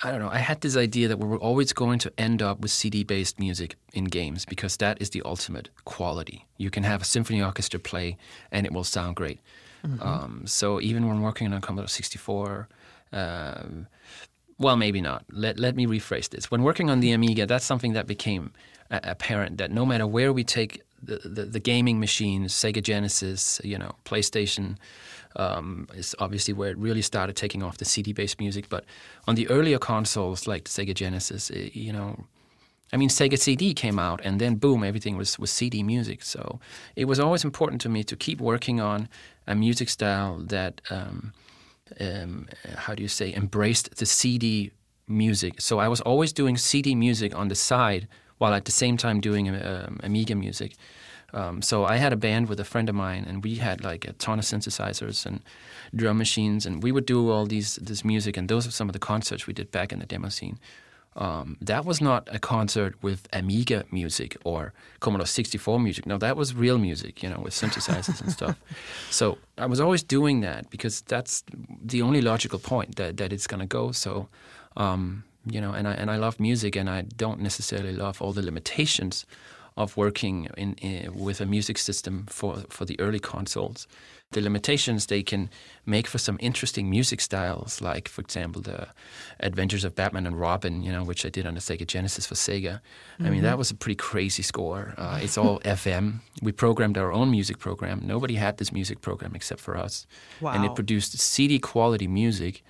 I 0.02 0.10
don't 0.10 0.20
know. 0.20 0.30
I 0.30 0.38
had 0.38 0.62
this 0.62 0.78
idea 0.78 1.08
that 1.08 1.18
we 1.18 1.26
were 1.26 1.36
always 1.48 1.74
going 1.74 1.98
to 2.00 2.12
end 2.16 2.40
up 2.40 2.60
with 2.60 2.70
CD-based 2.70 3.38
music 3.38 3.76
in 3.92 4.06
games 4.06 4.46
because 4.46 4.78
that 4.78 5.00
is 5.02 5.10
the 5.10 5.20
ultimate 5.26 5.68
quality. 5.84 6.46
You 6.56 6.70
can 6.70 6.84
have 6.84 7.02
a 7.02 7.04
symphony 7.04 7.42
orchestra 7.42 7.78
play 7.78 8.16
and 8.50 8.64
it 8.64 8.72
will 8.72 8.84
sound 8.84 9.16
great. 9.16 9.40
Mm-hmm. 9.84 10.02
Um, 10.02 10.42
so 10.46 10.80
even 10.80 11.06
when 11.06 11.20
working 11.20 11.46
on 11.46 11.54
a 11.54 11.60
Commodore 11.60 11.88
64, 11.88 12.68
uh, 13.12 13.62
well, 14.58 14.76
maybe 14.76 15.00
not. 15.00 15.24
Let, 15.30 15.58
let 15.58 15.76
me 15.76 15.86
rephrase 15.86 16.30
this. 16.30 16.50
When 16.50 16.62
working 16.62 16.90
on 16.90 17.00
the 17.00 17.12
Amiga, 17.12 17.46
that's 17.46 17.64
something 17.64 17.92
that 17.92 18.06
became 18.06 18.52
uh, 18.90 19.00
apparent 19.02 19.58
that 19.58 19.70
no 19.70 19.84
matter 19.84 20.06
where 20.06 20.32
we 20.32 20.44
take 20.44 20.82
the, 21.02 21.16
the, 21.24 21.44
the, 21.44 21.60
gaming 21.60 22.00
machines, 22.00 22.54
Sega 22.54 22.82
Genesis, 22.82 23.60
you 23.62 23.76
know, 23.76 23.92
PlayStation, 24.06 24.76
um, 25.36 25.86
is 25.94 26.14
obviously 26.18 26.54
where 26.54 26.70
it 26.70 26.78
really 26.78 27.02
started 27.02 27.36
taking 27.36 27.62
off 27.62 27.76
the 27.76 27.84
CD-based 27.84 28.40
music. 28.40 28.68
But 28.70 28.84
on 29.26 29.34
the 29.34 29.48
earlier 29.48 29.78
consoles 29.78 30.46
like 30.46 30.64
Sega 30.64 30.94
Genesis, 30.94 31.50
it, 31.50 31.76
you 31.76 31.92
know, 31.92 32.24
I 32.94 32.96
mean, 32.96 33.08
Sega 33.08 33.36
CD 33.36 33.74
came 33.74 33.98
out, 33.98 34.20
and 34.22 34.40
then 34.40 34.54
boom, 34.54 34.84
everything 34.84 35.16
was, 35.16 35.36
was 35.36 35.50
CD 35.50 35.82
music. 35.82 36.22
So 36.22 36.60
it 36.94 37.06
was 37.06 37.18
always 37.18 37.42
important 37.42 37.80
to 37.80 37.88
me 37.88 38.04
to 38.04 38.14
keep 38.14 38.40
working 38.40 38.80
on 38.80 39.08
a 39.48 39.56
music 39.56 39.88
style 39.88 40.38
that, 40.38 40.80
um, 40.90 41.32
um, 41.98 42.46
how 42.76 42.94
do 42.94 43.02
you 43.02 43.08
say, 43.08 43.34
embraced 43.34 43.96
the 43.96 44.06
CD 44.06 44.70
music. 45.08 45.60
So 45.60 45.80
I 45.80 45.88
was 45.88 46.00
always 46.02 46.32
doing 46.32 46.56
CD 46.56 46.94
music 46.94 47.34
on 47.34 47.48
the 47.48 47.56
side 47.56 48.06
while 48.38 48.54
at 48.54 48.64
the 48.64 48.72
same 48.72 48.96
time 48.96 49.20
doing 49.20 49.48
um, 49.48 49.98
Amiga 50.04 50.36
music. 50.36 50.76
Um, 51.32 51.62
so 51.62 51.84
I 51.84 51.96
had 51.96 52.12
a 52.12 52.16
band 52.16 52.48
with 52.48 52.60
a 52.60 52.64
friend 52.64 52.88
of 52.88 52.94
mine, 52.94 53.24
and 53.28 53.42
we 53.42 53.56
had 53.56 53.82
like 53.82 54.06
a 54.06 54.12
ton 54.12 54.38
of 54.38 54.44
synthesizers 54.44 55.26
and 55.26 55.40
drum 55.96 56.16
machines, 56.16 56.64
and 56.64 56.80
we 56.80 56.92
would 56.92 57.06
do 57.06 57.28
all 57.28 57.44
these 57.44 57.74
this 57.74 58.04
music. 58.04 58.36
And 58.36 58.48
those 58.48 58.68
are 58.68 58.70
some 58.70 58.88
of 58.88 58.92
the 58.92 59.00
concerts 59.00 59.48
we 59.48 59.52
did 59.52 59.72
back 59.72 59.92
in 59.92 59.98
the 59.98 60.06
demo 60.06 60.28
scene. 60.28 60.60
Um, 61.16 61.56
that 61.60 61.84
was 61.84 62.00
not 62.00 62.28
a 62.32 62.38
concert 62.40 62.96
with 63.00 63.28
Amiga 63.32 63.84
music 63.92 64.36
or 64.44 64.72
Commodore 64.98 65.26
64 65.26 65.78
music. 65.78 66.06
No, 66.06 66.18
that 66.18 66.36
was 66.36 66.54
real 66.54 66.76
music, 66.76 67.22
you 67.22 67.30
know, 67.30 67.38
with 67.38 67.54
synthesizers 67.54 68.20
and 68.20 68.32
stuff. 68.32 68.56
So 69.10 69.38
I 69.58 69.66
was 69.66 69.80
always 69.80 70.02
doing 70.02 70.40
that 70.40 70.70
because 70.70 71.02
that's 71.02 71.44
the 71.84 72.02
only 72.02 72.20
logical 72.20 72.58
point 72.58 72.96
that, 72.96 73.16
that 73.18 73.32
it's 73.32 73.46
going 73.46 73.60
to 73.60 73.66
go. 73.66 73.92
So, 73.92 74.28
um, 74.76 75.22
you 75.46 75.60
know, 75.60 75.72
and 75.72 75.86
I, 75.86 75.92
and 75.92 76.10
I 76.10 76.16
love 76.16 76.40
music 76.40 76.74
and 76.74 76.90
I 76.90 77.02
don't 77.02 77.40
necessarily 77.40 77.92
love 77.92 78.20
all 78.20 78.32
the 78.32 78.42
limitations 78.42 79.24
of 79.76 79.96
working 79.96 80.48
in, 80.56 80.74
in, 80.74 81.14
with 81.14 81.40
a 81.40 81.46
music 81.46 81.78
system 81.78 82.26
for, 82.28 82.64
for 82.70 82.84
the 82.84 82.98
early 82.98 83.20
consoles. 83.20 83.86
The 84.32 84.40
limitations 84.40 85.06
they 85.06 85.22
can 85.22 85.48
make 85.86 86.08
for 86.08 86.18
some 86.18 86.38
interesting 86.40 86.90
music 86.90 87.20
styles, 87.20 87.80
like, 87.80 88.08
for 88.08 88.20
example, 88.20 88.62
the 88.62 88.88
Adventures 89.38 89.84
of 89.84 89.94
Batman 89.94 90.26
and 90.26 90.40
Robin, 90.40 90.82
you 90.82 90.90
know, 90.90 91.04
which 91.04 91.24
I 91.24 91.28
did 91.28 91.46
on 91.46 91.54
the 91.54 91.60
Sega 91.60 91.86
Genesis 91.86 92.26
for 92.26 92.34
Sega. 92.34 92.80
Mm-hmm. 92.80 93.26
I 93.26 93.30
mean, 93.30 93.42
that 93.42 93.50
mm-hmm. 93.50 93.58
was 93.58 93.70
a 93.70 93.76
pretty 93.76 93.94
crazy 93.94 94.42
score. 94.42 94.94
Uh, 94.96 95.20
it's 95.22 95.38
all 95.38 95.60
FM. 95.64 96.20
We 96.42 96.50
programmed 96.50 96.98
our 96.98 97.12
own 97.12 97.30
music 97.30 97.58
program. 97.58 98.00
Nobody 98.02 98.34
had 98.34 98.56
this 98.56 98.72
music 98.72 99.00
program 99.00 99.36
except 99.36 99.60
for 99.60 99.76
us. 99.76 100.06
Wow. 100.40 100.52
And 100.52 100.64
it 100.64 100.74
produced 100.74 101.18
CD 101.18 101.58
quality 101.58 102.08
music. 102.08 102.62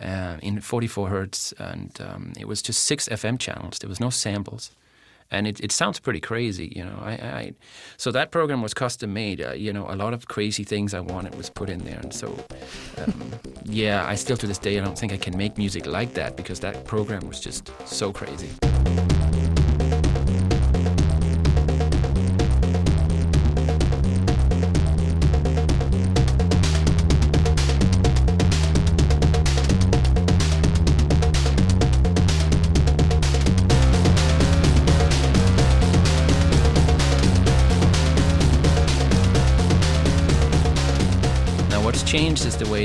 Uh, 0.00 0.36
in 0.40 0.60
44 0.60 1.08
hertz, 1.08 1.50
and 1.58 2.00
um, 2.00 2.32
it 2.38 2.46
was 2.46 2.62
just 2.62 2.84
six 2.84 3.08
FM 3.08 3.40
channels. 3.40 3.80
There 3.80 3.88
was 3.88 3.98
no 3.98 4.08
samples 4.08 4.70
and 5.30 5.46
it, 5.46 5.60
it 5.60 5.72
sounds 5.72 6.00
pretty 6.00 6.20
crazy, 6.20 6.72
you 6.74 6.84
know. 6.84 6.98
I, 7.02 7.12
I 7.12 7.52
so 7.96 8.10
that 8.12 8.30
program 8.30 8.62
was 8.62 8.74
custom 8.74 9.12
made. 9.12 9.40
Uh, 9.40 9.52
you 9.52 9.72
know, 9.72 9.86
a 9.88 9.96
lot 9.96 10.12
of 10.14 10.28
crazy 10.28 10.64
things 10.64 10.94
I 10.94 11.00
wanted 11.00 11.34
was 11.34 11.50
put 11.50 11.68
in 11.68 11.80
there, 11.80 12.00
and 12.00 12.12
so 12.12 12.36
um, 12.98 13.32
yeah, 13.64 14.06
I 14.06 14.14
still 14.14 14.36
to 14.36 14.46
this 14.46 14.58
day 14.58 14.78
I 14.78 14.84
don't 14.84 14.98
think 14.98 15.12
I 15.12 15.18
can 15.18 15.36
make 15.36 15.56
music 15.58 15.86
like 15.86 16.14
that 16.14 16.36
because 16.36 16.60
that 16.60 16.84
program 16.84 17.26
was 17.28 17.40
just 17.40 17.70
so 17.86 18.12
crazy. 18.12 18.50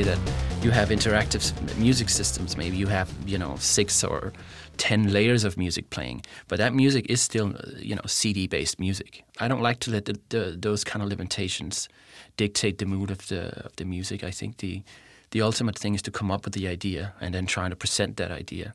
That 0.05 0.19
you 0.63 0.71
have 0.71 0.89
interactive 0.89 1.43
music 1.77 2.09
systems. 2.09 2.55
Maybe 2.55 2.77
you 2.77 2.87
have, 2.87 3.11
you 3.25 3.37
know, 3.37 3.55
six 3.59 4.03
or 4.03 4.33
ten 4.77 5.11
layers 5.11 5.43
of 5.43 5.57
music 5.57 5.89
playing, 5.89 6.21
but 6.47 6.57
that 6.59 6.73
music 6.73 7.05
is 7.09 7.21
still, 7.21 7.55
you 7.77 7.95
know, 7.95 8.05
CD-based 8.05 8.79
music. 8.79 9.23
I 9.39 9.47
don't 9.47 9.61
like 9.61 9.79
to 9.81 9.91
let 9.91 10.05
the, 10.05 10.19
the, 10.29 10.55
those 10.57 10.83
kind 10.83 11.03
of 11.03 11.09
limitations 11.09 11.89
dictate 12.37 12.77
the 12.77 12.85
mood 12.85 13.11
of 13.11 13.27
the 13.27 13.65
of 13.65 13.75
the 13.75 13.85
music. 13.85 14.23
I 14.23 14.31
think 14.31 14.57
the 14.57 14.83
the 15.31 15.41
ultimate 15.41 15.77
thing 15.77 15.95
is 15.95 16.01
to 16.03 16.11
come 16.11 16.31
up 16.31 16.45
with 16.45 16.53
the 16.53 16.67
idea 16.67 17.13
and 17.19 17.33
then 17.33 17.45
trying 17.45 17.71
to 17.71 17.75
present 17.75 18.17
that 18.17 18.31
idea, 18.31 18.73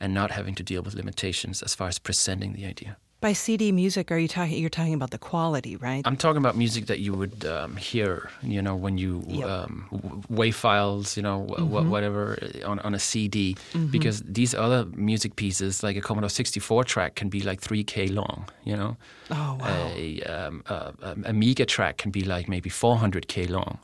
and 0.00 0.12
not 0.12 0.30
having 0.30 0.54
to 0.56 0.62
deal 0.62 0.82
with 0.82 0.94
limitations 0.94 1.62
as 1.62 1.74
far 1.74 1.88
as 1.88 1.98
presenting 1.98 2.54
the 2.54 2.66
idea. 2.66 2.96
By 3.22 3.34
CD 3.34 3.70
music, 3.70 4.10
are 4.10 4.18
you 4.18 4.26
talking? 4.26 4.58
You're 4.58 4.68
talking 4.68 4.94
about 4.94 5.12
the 5.12 5.18
quality, 5.18 5.76
right? 5.76 6.02
I'm 6.04 6.16
talking 6.16 6.38
about 6.38 6.56
music 6.56 6.86
that 6.86 6.98
you 6.98 7.12
would 7.12 7.44
um, 7.44 7.76
hear, 7.76 8.28
you 8.42 8.60
know, 8.60 8.74
when 8.74 8.98
you 8.98 9.22
yep. 9.28 9.48
um, 9.48 9.86
WAV 10.28 10.52
files, 10.52 11.16
you 11.16 11.22
know, 11.22 11.46
mm-hmm. 11.48 11.88
whatever 11.88 12.36
on, 12.64 12.80
on 12.80 12.96
a 12.96 12.98
CD, 12.98 13.54
mm-hmm. 13.74 13.86
because 13.92 14.22
these 14.22 14.56
other 14.56 14.86
music 14.86 15.36
pieces, 15.36 15.84
like 15.84 15.96
a 15.96 16.00
Commodore 16.00 16.30
64 16.30 16.82
track, 16.82 17.14
can 17.14 17.28
be 17.28 17.42
like 17.42 17.60
3K 17.60 18.12
long, 18.12 18.48
you 18.64 18.76
know. 18.76 18.96
Oh 19.30 19.56
wow. 19.60 19.92
A, 19.94 20.20
um, 20.22 20.64
a, 20.66 20.92
a 21.02 21.16
Amiga 21.26 21.64
track 21.64 21.98
can 21.98 22.10
be 22.10 22.24
like 22.24 22.48
maybe 22.48 22.70
400K 22.70 23.48
long 23.48 23.78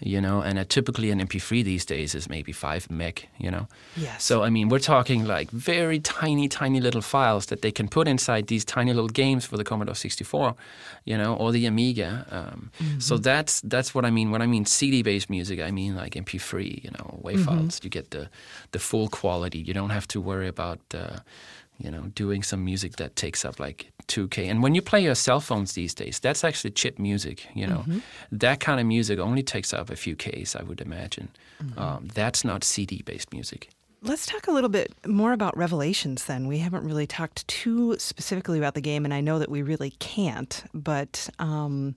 you 0.00 0.20
know, 0.20 0.42
and 0.42 0.58
a, 0.58 0.64
typically 0.64 1.10
an 1.10 1.20
MP3 1.20 1.64
these 1.64 1.86
days 1.86 2.14
is 2.14 2.28
maybe 2.28 2.52
five 2.52 2.90
meg, 2.90 3.28
you 3.38 3.50
know. 3.50 3.66
Yes. 3.96 4.24
So 4.24 4.42
I 4.42 4.50
mean, 4.50 4.68
we're 4.68 4.78
talking 4.78 5.24
like 5.24 5.50
very 5.50 6.00
tiny, 6.00 6.48
tiny 6.48 6.80
little 6.80 7.00
files 7.00 7.46
that 7.46 7.62
they 7.62 7.72
can 7.72 7.88
put 7.88 8.06
inside 8.06 8.48
these 8.48 8.64
tiny 8.64 8.92
little 8.92 9.08
games 9.08 9.46
for 9.46 9.56
the 9.56 9.64
Commodore 9.64 9.94
64, 9.94 10.54
you 11.06 11.16
know, 11.16 11.34
or 11.34 11.50
the 11.50 11.64
Amiga. 11.64 12.26
Um, 12.30 12.70
mm-hmm. 12.78 12.98
So 12.98 13.16
that's 13.16 13.62
that's 13.62 13.94
what 13.94 14.04
I 14.04 14.10
mean 14.10 14.30
when 14.30 14.42
I 14.42 14.46
mean 14.46 14.66
CD-based 14.66 15.30
music. 15.30 15.60
I 15.60 15.70
mean 15.70 15.96
like 15.96 16.12
MP3, 16.12 16.84
you 16.84 16.90
know, 16.90 17.20
WAV 17.24 17.34
mm-hmm. 17.34 17.44
files. 17.44 17.80
You 17.82 17.88
get 17.88 18.10
the 18.10 18.28
the 18.72 18.78
full 18.78 19.08
quality. 19.08 19.60
You 19.60 19.72
don't 19.72 19.90
have 19.90 20.06
to 20.08 20.20
worry 20.20 20.48
about. 20.48 20.80
Uh, 20.92 21.20
you 21.78 21.90
know, 21.90 22.02
doing 22.14 22.42
some 22.42 22.64
music 22.64 22.96
that 22.96 23.16
takes 23.16 23.44
up 23.44 23.60
like 23.60 23.92
2K. 24.08 24.48
And 24.48 24.62
when 24.62 24.74
you 24.74 24.82
play 24.82 25.02
your 25.02 25.14
cell 25.14 25.40
phones 25.40 25.72
these 25.72 25.94
days, 25.94 26.18
that's 26.18 26.44
actually 26.44 26.70
chip 26.70 26.98
music, 26.98 27.46
you 27.54 27.66
know. 27.66 27.78
Mm-hmm. 27.78 27.98
That 28.32 28.60
kind 28.60 28.80
of 28.80 28.86
music 28.86 29.18
only 29.18 29.42
takes 29.42 29.72
up 29.74 29.90
a 29.90 29.96
few 29.96 30.16
Ks, 30.16 30.56
I 30.56 30.62
would 30.62 30.80
imagine. 30.80 31.28
Mm-hmm. 31.62 31.78
Um, 31.78 32.08
that's 32.14 32.44
not 32.44 32.64
CD 32.64 33.02
based 33.02 33.32
music. 33.32 33.70
Let's 34.02 34.26
talk 34.26 34.46
a 34.46 34.52
little 34.52 34.68
bit 34.68 34.94
more 35.06 35.32
about 35.32 35.56
Revelations 35.56 36.26
then. 36.26 36.46
We 36.46 36.58
haven't 36.58 36.84
really 36.84 37.06
talked 37.06 37.46
too 37.48 37.96
specifically 37.98 38.58
about 38.58 38.74
the 38.74 38.80
game, 38.80 39.04
and 39.04 39.12
I 39.12 39.20
know 39.20 39.38
that 39.38 39.50
we 39.50 39.62
really 39.62 39.90
can't, 39.98 40.62
but 40.72 41.28
um, 41.38 41.96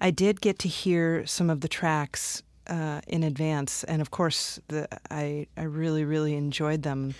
I 0.00 0.10
did 0.10 0.40
get 0.40 0.58
to 0.60 0.68
hear 0.68 1.24
some 1.26 1.50
of 1.50 1.60
the 1.60 1.68
tracks 1.68 2.42
uh, 2.66 3.02
in 3.06 3.22
advance, 3.22 3.84
and 3.84 4.00
of 4.00 4.10
course, 4.10 4.58
the, 4.68 4.88
I, 5.10 5.46
I 5.56 5.64
really, 5.64 6.04
really 6.04 6.34
enjoyed 6.34 6.82
them. 6.82 7.14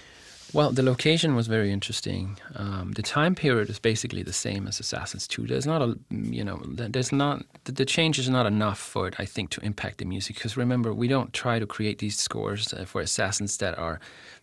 Well, 0.54 0.70
the 0.70 0.84
location 0.84 1.34
was 1.34 1.48
very 1.48 1.72
interesting. 1.72 2.38
Um, 2.54 2.92
the 2.92 3.02
time 3.02 3.34
period 3.34 3.68
is 3.68 3.80
basically 3.80 4.22
the 4.22 4.32
same 4.32 4.68
as 4.68 4.78
Assassin's 4.78 5.26
2. 5.26 5.48
There's 5.48 5.66
not 5.66 5.82
a, 5.82 5.98
you 6.10 6.44
know, 6.44 6.62
there's 6.64 7.10
not, 7.10 7.44
the 7.64 7.84
change 7.84 8.20
is 8.20 8.28
not 8.28 8.46
enough 8.46 8.78
for 8.78 9.08
it, 9.08 9.16
I 9.18 9.24
think, 9.24 9.50
to 9.50 9.60
impact 9.62 9.98
the 9.98 10.04
music. 10.04 10.36
Because 10.36 10.56
remember, 10.56 10.94
we 10.94 11.08
don't 11.08 11.32
try 11.32 11.58
to 11.58 11.66
create 11.66 11.98
these 11.98 12.16
scores 12.16 12.72
uh, 12.72 12.84
for 12.84 13.00
Assassins 13.00 13.56
that 13.56 13.76
are 13.76 13.98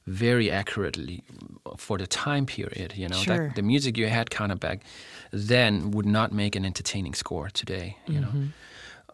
very 0.06 0.52
accurately 0.52 1.24
for 1.78 1.98
the 1.98 2.08
time 2.08 2.46
period. 2.46 2.94
You 2.98 3.08
know, 3.08 3.16
sure. 3.16 3.48
that, 3.48 3.56
the 3.56 3.62
music 3.62 3.98
you 3.98 4.08
had 4.08 4.30
kind 4.30 4.52
of 4.52 4.60
back 4.60 4.84
then 5.32 5.92
would 5.92 6.06
not 6.06 6.34
make 6.34 6.58
an 6.58 6.66
entertaining 6.66 7.14
score 7.14 7.50
today. 7.50 7.98
You 8.06 8.20
mm-hmm. 8.20 8.40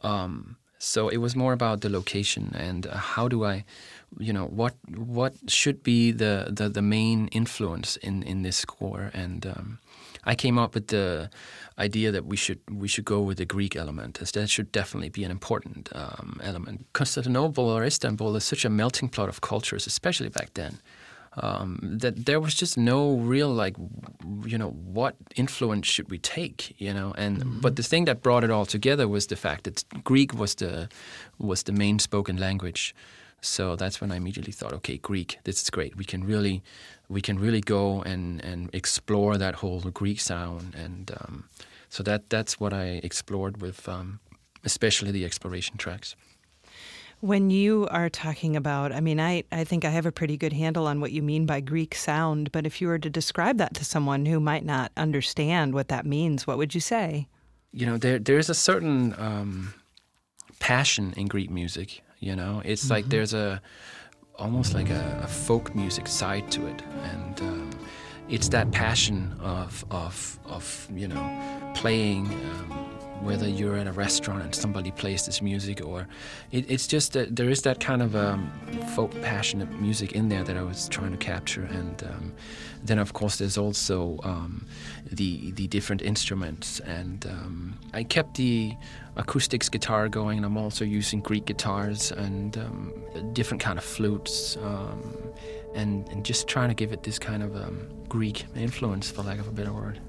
know, 0.03 0.09
um, 0.09 0.57
so 0.79 1.09
it 1.09 1.17
was 1.17 1.35
more 1.35 1.53
about 1.53 1.81
the 1.81 1.89
location 1.89 2.53
and 2.55 2.87
uh, 2.87 2.97
how 2.97 3.27
do 3.27 3.43
I 3.43 3.65
you 4.19 4.33
know 4.33 4.45
what 4.45 4.75
what 4.95 5.33
should 5.47 5.83
be 5.83 6.11
the, 6.11 6.47
the, 6.49 6.69
the 6.69 6.81
main 6.81 7.27
influence 7.29 7.97
in, 7.97 8.23
in 8.23 8.43
this 8.43 8.57
score 8.57 9.11
and 9.13 9.45
um, 9.45 9.79
I 10.23 10.35
came 10.35 10.59
up 10.59 10.73
with 10.73 10.87
the 10.87 11.29
idea 11.79 12.11
that 12.11 12.25
we 12.25 12.35
should 12.35 12.59
we 12.69 12.87
should 12.87 13.05
go 13.05 13.21
with 13.21 13.37
the 13.37 13.45
Greek 13.45 13.75
element 13.75 14.21
as 14.21 14.31
that 14.31 14.49
should 14.49 14.71
definitely 14.71 15.09
be 15.09 15.23
an 15.23 15.31
important 15.31 15.89
um, 15.95 16.39
element. 16.43 16.85
Constantinople 16.91 17.69
or 17.69 17.83
Istanbul 17.83 18.35
is 18.35 18.43
such 18.43 18.65
a 18.65 18.69
melting 18.69 19.09
pot 19.09 19.29
of 19.29 19.39
cultures, 19.39 19.87
especially 19.87 20.29
back 20.29 20.53
then. 20.53 20.79
Um, 21.39 21.79
that 22.01 22.25
there 22.25 22.39
was 22.39 22.55
just 22.55 22.77
no 22.79 23.15
real 23.15 23.49
like 23.49 23.75
you 24.43 24.57
know 24.57 24.69
what 24.69 25.15
influence 25.35 25.85
should 25.85 26.09
we 26.09 26.17
take 26.17 26.73
you 26.79 26.91
know 26.91 27.13
and 27.15 27.37
mm-hmm. 27.37 27.59
but 27.59 27.75
the 27.75 27.83
thing 27.83 28.05
that 28.05 28.23
brought 28.23 28.43
it 28.43 28.49
all 28.49 28.65
together 28.65 29.07
was 29.07 29.27
the 29.27 29.35
fact 29.35 29.65
that 29.65 29.83
Greek 30.03 30.33
was 30.33 30.55
the 30.55 30.89
was 31.37 31.63
the 31.63 31.71
main 31.71 31.99
spoken 31.99 32.37
language 32.37 32.95
so 33.41 33.75
that's 33.75 34.01
when 34.01 34.11
I 34.11 34.15
immediately 34.15 34.51
thought, 34.51 34.73
okay, 34.73 34.97
Greek, 34.97 35.39
this 35.43 35.61
is 35.61 35.69
great. 35.69 35.95
We 35.95 36.05
can 36.05 36.23
really, 36.23 36.63
we 37.07 37.21
can 37.21 37.37
really 37.37 37.61
go 37.61 38.01
and, 38.01 38.43
and 38.43 38.73
explore 38.73 39.37
that 39.37 39.55
whole 39.55 39.79
Greek 39.79 40.19
sound, 40.19 40.75
and 40.75 41.11
um, 41.21 41.49
so 41.89 42.03
that 42.03 42.29
that's 42.29 42.59
what 42.59 42.73
I 42.73 42.99
explored 43.03 43.61
with, 43.61 43.87
um, 43.87 44.19
especially 44.63 45.11
the 45.11 45.23
exploration 45.23 45.77
tracks. 45.77 46.15
When 47.19 47.49
you 47.49 47.87
are 47.89 48.09
talking 48.09 48.55
about, 48.55 48.91
I 48.91 48.99
mean, 48.99 49.19
I, 49.19 49.43
I 49.51 49.63
think 49.63 49.85
I 49.85 49.89
have 49.89 50.05
a 50.05 50.11
pretty 50.11 50.37
good 50.37 50.53
handle 50.53 50.85
on 50.85 51.01
what 51.01 51.11
you 51.11 51.23
mean 51.23 51.45
by 51.45 51.61
Greek 51.61 51.95
sound, 51.95 52.51
but 52.51 52.65
if 52.65 52.79
you 52.79 52.87
were 52.87 52.99
to 52.99 53.09
describe 53.09 53.57
that 53.57 53.73
to 53.75 53.85
someone 53.85 54.25
who 54.27 54.39
might 54.39 54.63
not 54.63 54.91
understand 54.95 55.73
what 55.73 55.87
that 55.87 56.05
means, 56.05 56.45
what 56.45 56.57
would 56.59 56.75
you 56.75 56.81
say? 56.81 57.27
You 57.71 57.85
know, 57.87 57.97
there 57.97 58.19
there's 58.19 58.49
a 58.49 58.55
certain 58.55 59.15
um, 59.17 59.73
passion 60.59 61.13
in 61.17 61.27
Greek 61.27 61.49
music 61.49 62.03
you 62.19 62.35
know, 62.35 62.61
it's 62.65 62.85
mm-hmm. 62.85 62.93
like 62.93 63.09
there's 63.09 63.33
a 63.33 63.61
almost 64.35 64.73
like 64.73 64.89
a, 64.89 65.21
a, 65.23 65.27
folk 65.27 65.75
music 65.75 66.07
side 66.07 66.49
to 66.51 66.65
it, 66.67 66.81
and 67.03 67.41
um, 67.41 67.69
it's 68.29 68.49
that 68.49 68.71
passion 68.71 69.35
of 69.39 69.85
of 69.91 70.39
of 70.45 70.87
you 70.93 71.07
know 71.07 71.71
playing. 71.75 72.25
Um, 72.25 72.86
whether 73.21 73.47
you're 73.47 73.75
at 73.75 73.87
a 73.87 73.91
restaurant 73.91 74.43
and 74.43 74.55
somebody 74.55 74.91
plays 74.91 75.25
this 75.25 75.41
music, 75.41 75.85
or 75.85 76.07
it, 76.51 76.69
it's 76.69 76.87
just 76.87 77.13
that 77.13 77.35
there 77.35 77.49
is 77.49 77.61
that 77.63 77.79
kind 77.79 78.01
of 78.01 78.15
um, 78.15 78.51
folk 78.95 79.11
passionate 79.21 79.69
music 79.79 80.13
in 80.13 80.29
there 80.29 80.43
that 80.43 80.57
I 80.57 80.61
was 80.61 80.87
trying 80.89 81.11
to 81.11 81.17
capture, 81.17 81.63
and 81.63 82.03
um, 82.03 82.33
then 82.83 82.99
of 82.99 83.13
course 83.13 83.37
there's 83.37 83.57
also 83.57 84.19
um, 84.23 84.65
the 85.11 85.51
the 85.51 85.67
different 85.67 86.01
instruments, 86.01 86.79
and 86.81 87.25
um, 87.25 87.77
I 87.93 88.03
kept 88.03 88.35
the 88.35 88.75
acoustics 89.15 89.69
guitar 89.69 90.09
going, 90.09 90.37
and 90.37 90.45
I'm 90.45 90.57
also 90.57 90.85
using 90.85 91.21
Greek 91.21 91.45
guitars 91.45 92.11
and 92.11 92.57
um, 92.57 92.93
different 93.33 93.61
kind 93.61 93.77
of 93.77 93.83
flutes, 93.83 94.57
um, 94.57 95.17
and, 95.73 96.07
and 96.09 96.23
just 96.23 96.47
trying 96.47 96.69
to 96.69 96.75
give 96.75 96.93
it 96.93 97.03
this 97.03 97.19
kind 97.19 97.43
of 97.43 97.55
Greek 98.07 98.45
influence, 98.55 99.09
for 99.09 99.23
lack 99.23 99.39
of 99.39 99.47
a 99.47 99.51
better 99.51 99.73
word. 99.73 99.99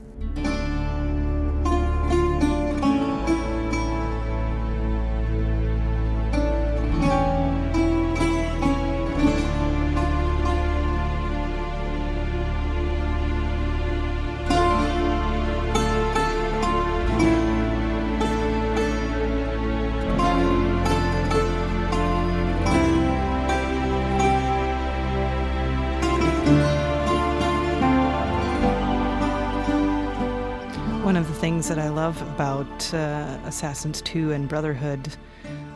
Things 32.18 32.36
that 32.36 32.40
I 32.40 32.48
love 32.48 32.68
about 32.68 32.94
uh, 32.94 33.38
Assassins 33.46 34.02
2 34.02 34.32
and 34.32 34.48
Brotherhood, 34.48 35.08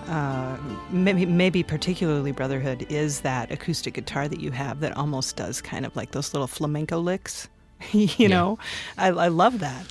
uh, 0.07 0.57
maybe, 0.91 1.27
maybe 1.27 1.63
particularly 1.63 2.33
Brotherhood, 2.33 2.87
is 2.89 3.21
that 3.21 3.51
acoustic 3.51 3.95
guitar 3.95 4.29
that 4.29 4.41
you 4.41 4.51
have 4.51 4.81
that 4.81 4.97
almost 4.97 5.37
does 5.37 5.61
kind 5.61 5.87
of 5.87 5.95
like 5.97 6.13
those 6.13 6.33
little 6.35 6.47
flamenco 6.47 6.99
licks. 6.99 7.49
you 7.93 8.09
yeah. 8.17 8.29
know, 8.29 8.59
I, 8.99 9.09
I 9.09 9.29
love 9.29 9.61
that. 9.61 9.87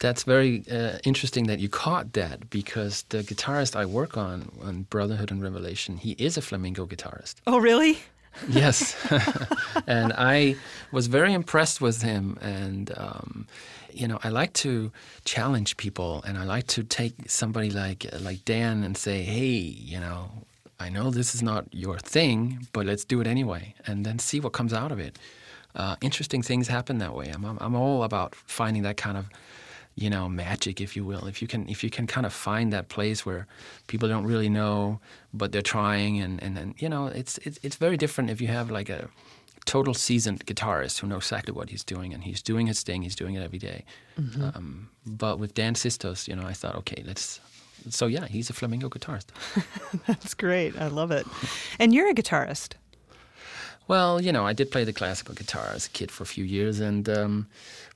That's 0.00 0.22
very 0.22 0.64
uh, 0.70 0.98
interesting 1.02 1.48
that 1.48 1.58
you 1.58 1.68
caught 1.68 2.12
that 2.12 2.50
because 2.50 3.02
the 3.08 3.24
guitarist 3.24 3.74
I 3.74 3.84
work 3.84 4.16
on 4.16 4.52
on 4.62 4.82
Brotherhood 4.82 5.32
and 5.32 5.42
Revelation, 5.42 5.96
he 5.96 6.12
is 6.12 6.36
a 6.36 6.40
flamenco 6.40 6.86
guitarist. 6.86 7.36
Oh, 7.48 7.58
really? 7.58 7.98
Yes, 8.48 8.96
and 9.86 10.12
I 10.16 10.56
was 10.92 11.06
very 11.06 11.32
impressed 11.32 11.80
with 11.80 12.02
him, 12.02 12.38
and 12.40 12.92
um, 12.96 13.46
you 13.92 14.06
know, 14.08 14.18
I 14.22 14.28
like 14.28 14.52
to 14.54 14.90
challenge 15.24 15.76
people, 15.76 16.22
and 16.26 16.38
I 16.38 16.44
like 16.44 16.66
to 16.68 16.82
take 16.82 17.14
somebody 17.26 17.70
like 17.70 18.06
like 18.20 18.44
Dan 18.44 18.84
and 18.84 18.96
say, 18.96 19.22
hey, 19.22 19.46
you 19.46 20.00
know, 20.00 20.30
I 20.80 20.88
know 20.88 21.10
this 21.10 21.34
is 21.34 21.42
not 21.42 21.66
your 21.72 21.98
thing, 21.98 22.66
but 22.72 22.86
let's 22.86 23.04
do 23.04 23.20
it 23.20 23.26
anyway, 23.26 23.74
and 23.86 24.04
then 24.04 24.18
see 24.18 24.40
what 24.40 24.52
comes 24.52 24.72
out 24.72 24.92
of 24.92 24.98
it. 24.98 25.18
Uh, 25.74 25.96
interesting 26.00 26.42
things 26.42 26.68
happen 26.68 26.98
that 26.98 27.14
way. 27.14 27.30
I'm, 27.32 27.44
I'm 27.44 27.58
I'm 27.60 27.74
all 27.74 28.02
about 28.02 28.34
finding 28.34 28.82
that 28.82 28.96
kind 28.96 29.16
of 29.16 29.26
you 29.98 30.10
know 30.10 30.28
magic 30.28 30.80
if 30.80 30.94
you 30.96 31.04
will 31.04 31.26
if 31.26 31.42
you 31.42 31.48
can 31.48 31.68
if 31.68 31.82
you 31.82 31.90
can 31.90 32.06
kind 32.06 32.26
of 32.26 32.32
find 32.32 32.72
that 32.72 32.88
place 32.88 33.26
where 33.26 33.46
people 33.88 34.08
don't 34.08 34.26
really 34.32 34.48
know 34.48 35.00
but 35.32 35.50
they're 35.50 35.70
trying 35.76 36.20
and 36.20 36.42
and, 36.42 36.56
and 36.56 36.74
you 36.78 36.88
know 36.88 37.06
it's, 37.06 37.38
it's 37.38 37.58
it's 37.62 37.76
very 37.76 37.96
different 37.96 38.30
if 38.30 38.40
you 38.40 38.48
have 38.48 38.70
like 38.70 38.88
a 38.88 39.08
total 39.68 39.92
seasoned 39.92 40.46
guitarist 40.46 40.98
who 40.98 41.06
knows 41.06 41.24
exactly 41.24 41.52
what 41.52 41.68
he's 41.68 41.84
doing 41.84 42.14
and 42.14 42.24
he's 42.24 42.42
doing 42.42 42.66
his 42.66 42.82
thing. 42.82 43.02
He's 43.02 43.14
doing 43.14 43.34
it 43.34 43.42
every 43.42 43.58
day. 43.58 43.84
Mm-hmm. 44.18 44.42
Um, 44.42 44.88
but 45.04 45.38
with 45.38 45.52
Dan 45.52 45.74
Sistos, 45.74 46.26
you 46.26 46.34
know, 46.34 46.46
I 46.46 46.54
thought, 46.54 46.74
okay, 46.76 47.02
let's. 47.06 47.38
So 47.90 48.06
yeah, 48.06 48.26
he's 48.26 48.48
a 48.48 48.54
flamingo 48.54 48.88
guitarist. 48.88 49.26
That's 50.06 50.32
great. 50.34 50.74
I 50.80 50.88
love 50.88 51.10
it. 51.10 51.26
And 51.78 51.92
you're 51.92 52.08
a 52.08 52.14
guitarist. 52.14 52.74
Well, 53.88 54.20
you 54.22 54.32
know, 54.32 54.46
I 54.46 54.52
did 54.54 54.70
play 54.70 54.84
the 54.84 54.92
classical 54.92 55.34
guitar 55.34 55.68
as 55.74 55.86
a 55.86 55.90
kid 55.90 56.10
for 56.10 56.22
a 56.22 56.26
few 56.26 56.44
years, 56.44 56.78
and 56.78 57.08
um, 57.08 57.46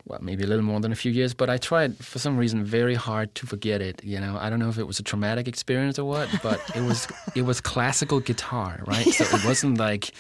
well, 0.05 0.19
maybe 0.21 0.43
a 0.43 0.47
little 0.47 0.65
more 0.65 0.81
than 0.81 0.93
a 0.93 0.97
few 0.97 1.13
years. 1.13 1.35
But 1.35 1.49
I 1.49 1.59
tried 1.59 1.97
for 1.99 2.19
some 2.19 2.37
reason 2.37 2.65
very 2.65 2.95
hard 2.95 3.35
to 3.37 3.47
forget 3.47 3.81
it. 3.81 4.03
You 4.03 4.21
know, 4.21 4.37
I 4.41 4.51
don't 4.51 4.59
know 4.59 4.69
if 4.69 4.79
it 4.79 4.87
was 4.87 4.99
a 4.99 5.03
traumatic 5.03 5.47
experience 5.47 5.99
or 5.99 6.05
what, 6.05 6.29
but 6.43 6.61
it 6.75 6.83
was 6.83 7.09
it 7.35 7.43
was 7.43 7.61
classical 7.61 8.21
guitar, 8.21 8.81
right? 8.87 9.07
So 9.07 9.25
it 9.37 9.45
wasn't 9.45 9.79
like 9.79 10.13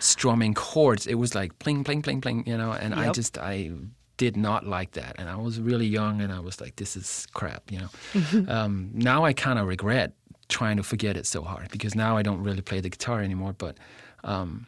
strumming 0.00 0.54
chords. 0.54 1.06
It 1.06 1.14
was 1.14 1.34
like 1.34 1.58
pling, 1.58 1.84
pling, 1.84 2.02
pling, 2.02 2.20
pling. 2.20 2.46
You 2.46 2.56
know, 2.56 2.72
and 2.72 2.94
yep. 2.94 3.06
I 3.06 3.12
just 3.12 3.38
I 3.38 3.70
did 4.16 4.36
not 4.36 4.66
like 4.66 4.92
that, 4.92 5.16
and 5.18 5.28
I 5.28 5.36
was 5.36 5.60
really 5.60 5.86
young, 5.86 6.20
and 6.20 6.32
I 6.32 6.40
was 6.40 6.60
like, 6.60 6.76
this 6.76 6.96
is 6.96 7.26
crap. 7.32 7.70
You 7.70 7.80
know, 7.80 8.46
um, 8.48 8.90
now 8.92 9.24
I 9.24 9.32
kind 9.32 9.58
of 9.58 9.66
regret 9.66 10.12
trying 10.48 10.78
to 10.78 10.82
forget 10.82 11.16
it 11.16 11.26
so 11.26 11.42
hard 11.42 11.70
because 11.70 11.94
now 11.94 12.16
I 12.16 12.22
don't 12.22 12.42
really 12.42 12.62
play 12.62 12.80
the 12.80 12.90
guitar 12.90 13.22
anymore, 13.22 13.54
but. 13.56 13.76
Um, 14.24 14.66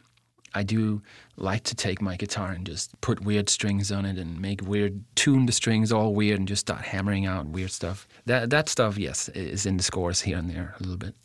I 0.53 0.63
do 0.63 1.01
like 1.37 1.63
to 1.63 1.75
take 1.75 2.01
my 2.01 2.17
guitar 2.17 2.51
and 2.51 2.65
just 2.65 2.99
put 3.01 3.21
weird 3.21 3.49
strings 3.49 3.91
on 3.91 4.05
it 4.05 4.17
and 4.17 4.39
make 4.39 4.61
weird 4.61 5.03
tune 5.15 5.45
the 5.45 5.51
strings 5.51 5.91
all 5.91 6.13
weird 6.13 6.39
and 6.39 6.47
just 6.47 6.61
start 6.61 6.81
hammering 6.81 7.25
out 7.25 7.45
weird 7.47 7.71
stuff. 7.71 8.07
That 8.25 8.49
that 8.49 8.69
stuff, 8.69 8.97
yes, 8.97 9.29
is 9.29 9.65
in 9.65 9.77
the 9.77 9.83
scores 9.83 10.21
here 10.21 10.37
and 10.37 10.49
there 10.49 10.75
a 10.79 10.83
little 10.83 10.97
bit. 10.97 11.15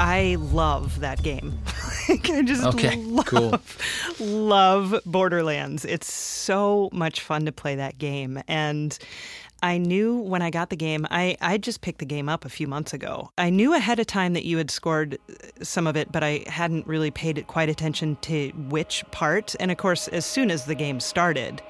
I 0.00 0.38
love 0.40 1.00
that 1.00 1.22
game. 1.22 1.58
I 2.08 2.42
just 2.42 2.64
okay, 2.64 2.96
love, 2.96 3.26
cool. 3.26 3.60
love 4.18 4.98
Borderlands. 5.04 5.84
It's 5.84 6.10
so 6.10 6.88
much 6.90 7.20
fun 7.20 7.44
to 7.44 7.52
play 7.52 7.74
that 7.74 7.98
game. 7.98 8.42
And 8.48 8.98
I 9.62 9.76
knew 9.76 10.16
when 10.16 10.40
I 10.40 10.48
got 10.48 10.70
the 10.70 10.76
game, 10.76 11.06
I, 11.10 11.36
I 11.42 11.58
just 11.58 11.82
picked 11.82 11.98
the 11.98 12.06
game 12.06 12.30
up 12.30 12.46
a 12.46 12.48
few 12.48 12.66
months 12.66 12.94
ago. 12.94 13.30
I 13.36 13.50
knew 13.50 13.74
ahead 13.74 14.00
of 14.00 14.06
time 14.06 14.32
that 14.32 14.46
you 14.46 14.56
had 14.56 14.70
scored 14.70 15.18
uh, 15.28 15.34
some 15.62 15.86
of 15.86 15.98
it, 15.98 16.10
but 16.10 16.24
I 16.24 16.44
hadn't 16.46 16.86
really 16.86 17.10
paid 17.10 17.46
quite 17.46 17.68
attention 17.68 18.16
to 18.22 18.48
which 18.70 19.04
part. 19.10 19.54
And 19.60 19.70
of 19.70 19.76
course, 19.76 20.08
as 20.08 20.24
soon 20.24 20.50
as 20.50 20.64
the 20.64 20.74
game 20.74 20.98
started, 20.98 21.60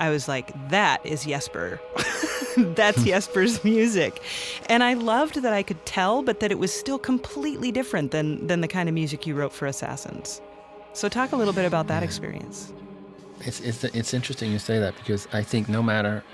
I 0.00 0.10
was 0.10 0.26
like, 0.26 0.52
that 0.70 1.04
is 1.04 1.24
Jesper. 1.26 1.78
That's 2.56 3.04
Jesper's 3.04 3.62
music. 3.62 4.20
And 4.68 4.82
I 4.82 4.94
loved 4.94 5.42
that 5.42 5.52
I 5.52 5.62
could 5.62 5.84
tell, 5.86 6.22
but 6.22 6.40
that 6.40 6.50
it 6.50 6.58
was 6.58 6.72
still 6.72 6.98
completely 6.98 7.70
different 7.70 8.10
than, 8.10 8.46
than 8.46 8.62
the 8.62 8.68
kind 8.68 8.88
of 8.88 8.94
music 8.94 9.26
you 9.26 9.34
wrote 9.34 9.52
for 9.52 9.66
Assassins. 9.66 10.40
So, 10.94 11.08
talk 11.08 11.30
a 11.30 11.36
little 11.36 11.54
bit 11.54 11.66
about 11.66 11.86
that 11.86 12.02
experience. 12.02 12.72
It's, 13.42 13.60
it's, 13.60 13.84
it's 13.84 14.12
interesting 14.12 14.50
you 14.50 14.58
say 14.58 14.80
that 14.80 14.96
because 14.96 15.28
I 15.32 15.42
think 15.42 15.68
no 15.68 15.82
matter 15.82 16.24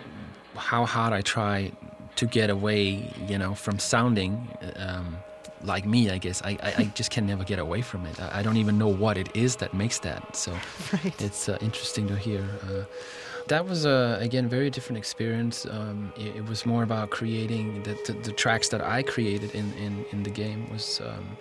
how 0.54 0.86
hard 0.86 1.12
I 1.12 1.20
try 1.20 1.72
to 2.16 2.26
get 2.26 2.48
away, 2.48 3.12
you 3.28 3.36
know, 3.36 3.54
from 3.54 3.78
sounding 3.78 4.48
um, 4.76 5.18
like 5.62 5.84
me, 5.84 6.10
I 6.10 6.18
guess, 6.18 6.42
I, 6.42 6.58
I, 6.62 6.74
I, 6.78 6.84
just 6.94 7.10
can 7.10 7.26
never 7.26 7.44
get 7.44 7.58
away 7.58 7.82
from 7.82 8.06
it. 8.06 8.20
I, 8.20 8.40
I, 8.40 8.42
don't 8.42 8.56
even 8.56 8.78
know 8.78 8.88
what 8.88 9.16
it 9.18 9.34
is 9.34 9.56
that 9.56 9.74
makes 9.74 9.98
that. 10.00 10.36
So 10.36 10.52
right. 10.92 11.22
it's 11.22 11.48
uh, 11.48 11.58
interesting 11.60 12.06
to 12.08 12.16
hear. 12.16 12.44
Uh, 12.62 12.84
that 13.48 13.66
was 13.66 13.84
a 13.84 14.18
again 14.20 14.48
very 14.48 14.70
different 14.70 14.98
experience. 14.98 15.66
Um, 15.66 16.12
it, 16.16 16.36
it, 16.36 16.44
was 16.46 16.66
more 16.66 16.82
about 16.82 17.10
creating 17.10 17.82
the, 17.84 17.96
the, 18.06 18.12
the, 18.12 18.32
tracks 18.32 18.68
that 18.70 18.80
I 18.80 19.02
created 19.02 19.54
in, 19.54 19.72
in, 19.74 20.04
in 20.12 20.22
the 20.22 20.30
game 20.30 20.68
was. 20.70 21.00
Um, 21.00 21.36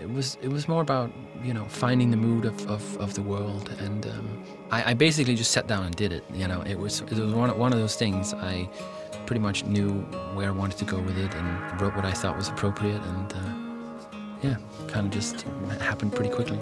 it 0.00 0.10
was 0.10 0.36
it 0.42 0.48
was 0.48 0.68
more 0.68 0.82
about 0.82 1.10
you 1.42 1.54
know 1.54 1.64
finding 1.64 2.10
the 2.10 2.16
mood 2.16 2.44
of, 2.44 2.68
of, 2.68 2.96
of 2.98 3.14
the 3.14 3.22
world 3.22 3.70
and 3.78 4.06
um, 4.06 4.44
I, 4.70 4.90
I, 4.90 4.94
basically 4.94 5.34
just 5.34 5.52
sat 5.52 5.66
down 5.66 5.86
and 5.86 5.96
did 5.96 6.12
it 6.12 6.22
you 6.34 6.46
know 6.46 6.60
it 6.62 6.78
was 6.78 7.00
it 7.00 7.12
was 7.12 7.32
one, 7.32 7.56
one 7.58 7.72
of 7.72 7.78
those 7.78 7.96
things 7.96 8.34
I 8.34 8.68
pretty 9.26 9.40
much 9.40 9.64
knew 9.64 9.90
where 10.34 10.48
I 10.48 10.52
wanted 10.52 10.78
to 10.78 10.84
go 10.84 10.98
with 10.98 11.18
it 11.18 11.34
and 11.34 11.80
wrote 11.80 11.94
what 11.96 12.04
I 12.04 12.12
thought 12.12 12.36
was 12.36 12.48
appropriate 12.48 13.02
and 13.02 13.32
uh, 13.32 14.18
yeah 14.42 14.56
kind 14.88 15.06
of 15.06 15.10
just 15.10 15.42
happened 15.80 16.14
pretty 16.14 16.30
quickly. 16.30 16.58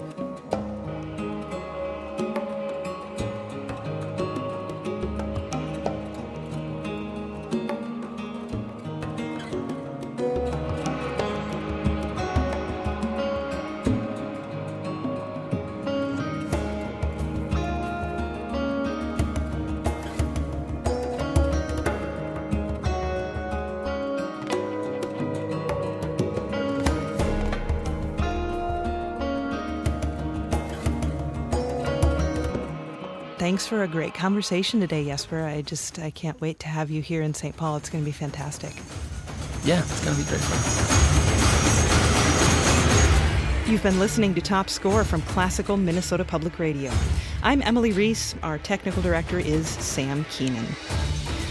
Conversation 34.25 34.79
today, 34.79 35.05
Jesper. 35.05 35.43
I 35.43 35.61
just 35.61 35.99
I 35.99 36.09
can't 36.09 36.41
wait 36.41 36.57
to 36.61 36.67
have 36.67 36.89
you 36.89 37.03
here 37.03 37.21
in 37.21 37.35
St. 37.35 37.55
Paul. 37.55 37.77
It's 37.77 37.91
going 37.91 38.03
to 38.03 38.05
be 38.05 38.11
fantastic. 38.11 38.73
Yeah, 39.63 39.83
it's 39.83 40.03
going 40.03 40.17
to 40.17 40.23
be 40.23 40.27
great 40.27 40.41
fun. 40.41 40.57
You've 43.71 43.83
been 43.83 43.99
listening 43.99 44.33
to 44.33 44.41
Top 44.41 44.67
Score 44.67 45.03
from 45.03 45.21
Classical 45.21 45.77
Minnesota 45.77 46.25
Public 46.25 46.57
Radio. 46.57 46.91
I'm 47.43 47.61
Emily 47.61 47.91
Reese. 47.91 48.33
Our 48.41 48.57
technical 48.57 49.03
director 49.03 49.37
is 49.37 49.67
Sam 49.67 50.25
Keenan. 50.31 50.65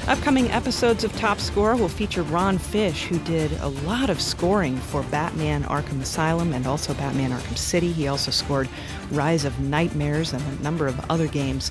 Upcoming 0.09 0.51
episodes 0.51 1.05
of 1.05 1.17
Top 1.17 1.39
Score 1.39 1.77
will 1.77 1.89
feature 1.89 2.25
Ron 2.25 2.59
Fish, 2.59 3.05
who 3.05 3.21
did 3.21 3.53
a 3.61 3.69
lot 3.69 4.11
of 4.11 4.21
scoring 4.21 4.77
for 4.79 5.05
Batman 5.05 5.63
Arkham 5.63 6.01
Asylum 6.03 6.53
and 6.53 6.67
also 6.67 6.93
Batman 6.95 7.31
Arkham 7.31 7.57
City. 7.57 7.93
He 7.93 8.09
also 8.09 8.33
scored 8.33 8.69
Rise 9.13 9.45
of 9.45 9.61
Nightmares 9.61 10.33
and 10.33 10.43
a 10.43 10.63
number 10.63 10.89
of 10.89 10.99
other 11.09 11.29
games. 11.29 11.71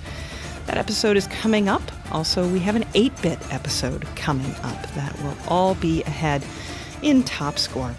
That 0.66 0.78
episode 0.78 1.18
is 1.18 1.28
coming 1.28 1.68
up. 1.68 1.82
Also, 2.12 2.48
we 2.48 2.60
have 2.60 2.76
an 2.76 2.86
8 2.94 3.12
bit 3.22 3.40
episode 3.54 4.06
coming 4.16 4.52
up 4.64 4.82
that 4.94 5.18
will 5.22 5.36
all 5.48 5.76
be 5.76 6.04
ahead 6.04 6.44
in 7.02 7.24
Top 7.24 7.60
Score. 7.60 7.94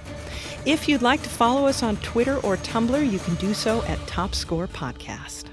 If 0.64 0.88
you'd 0.88 1.02
like 1.02 1.22
to 1.22 1.28
follow 1.28 1.66
us 1.66 1.82
on 1.82 1.96
Twitter 1.98 2.38
or 2.38 2.56
Tumblr, 2.56 3.10
you 3.10 3.18
can 3.18 3.34
do 3.34 3.52
so 3.52 3.82
at 3.82 3.98
Top 4.06 4.34
Score 4.34 4.66
Podcast. 4.66 5.44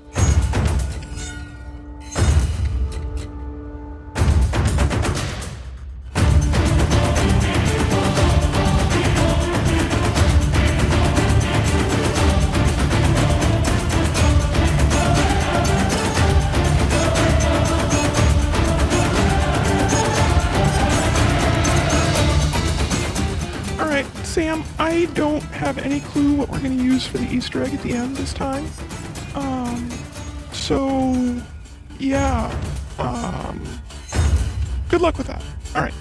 For 27.08 27.18
the 27.18 27.28
Easter 27.34 27.64
egg 27.64 27.74
at 27.74 27.82
the 27.82 27.94
end 27.94 28.16
this 28.18 28.34
time. 28.34 28.66
Um, 29.36 29.90
so, 30.52 31.42
yeah. 32.00 32.54
Um, 33.00 33.62
good 34.90 35.02
luck 35.02 35.18
with 35.18 35.28
that. 35.28 35.44
All 35.76 35.82
right. 35.82 35.94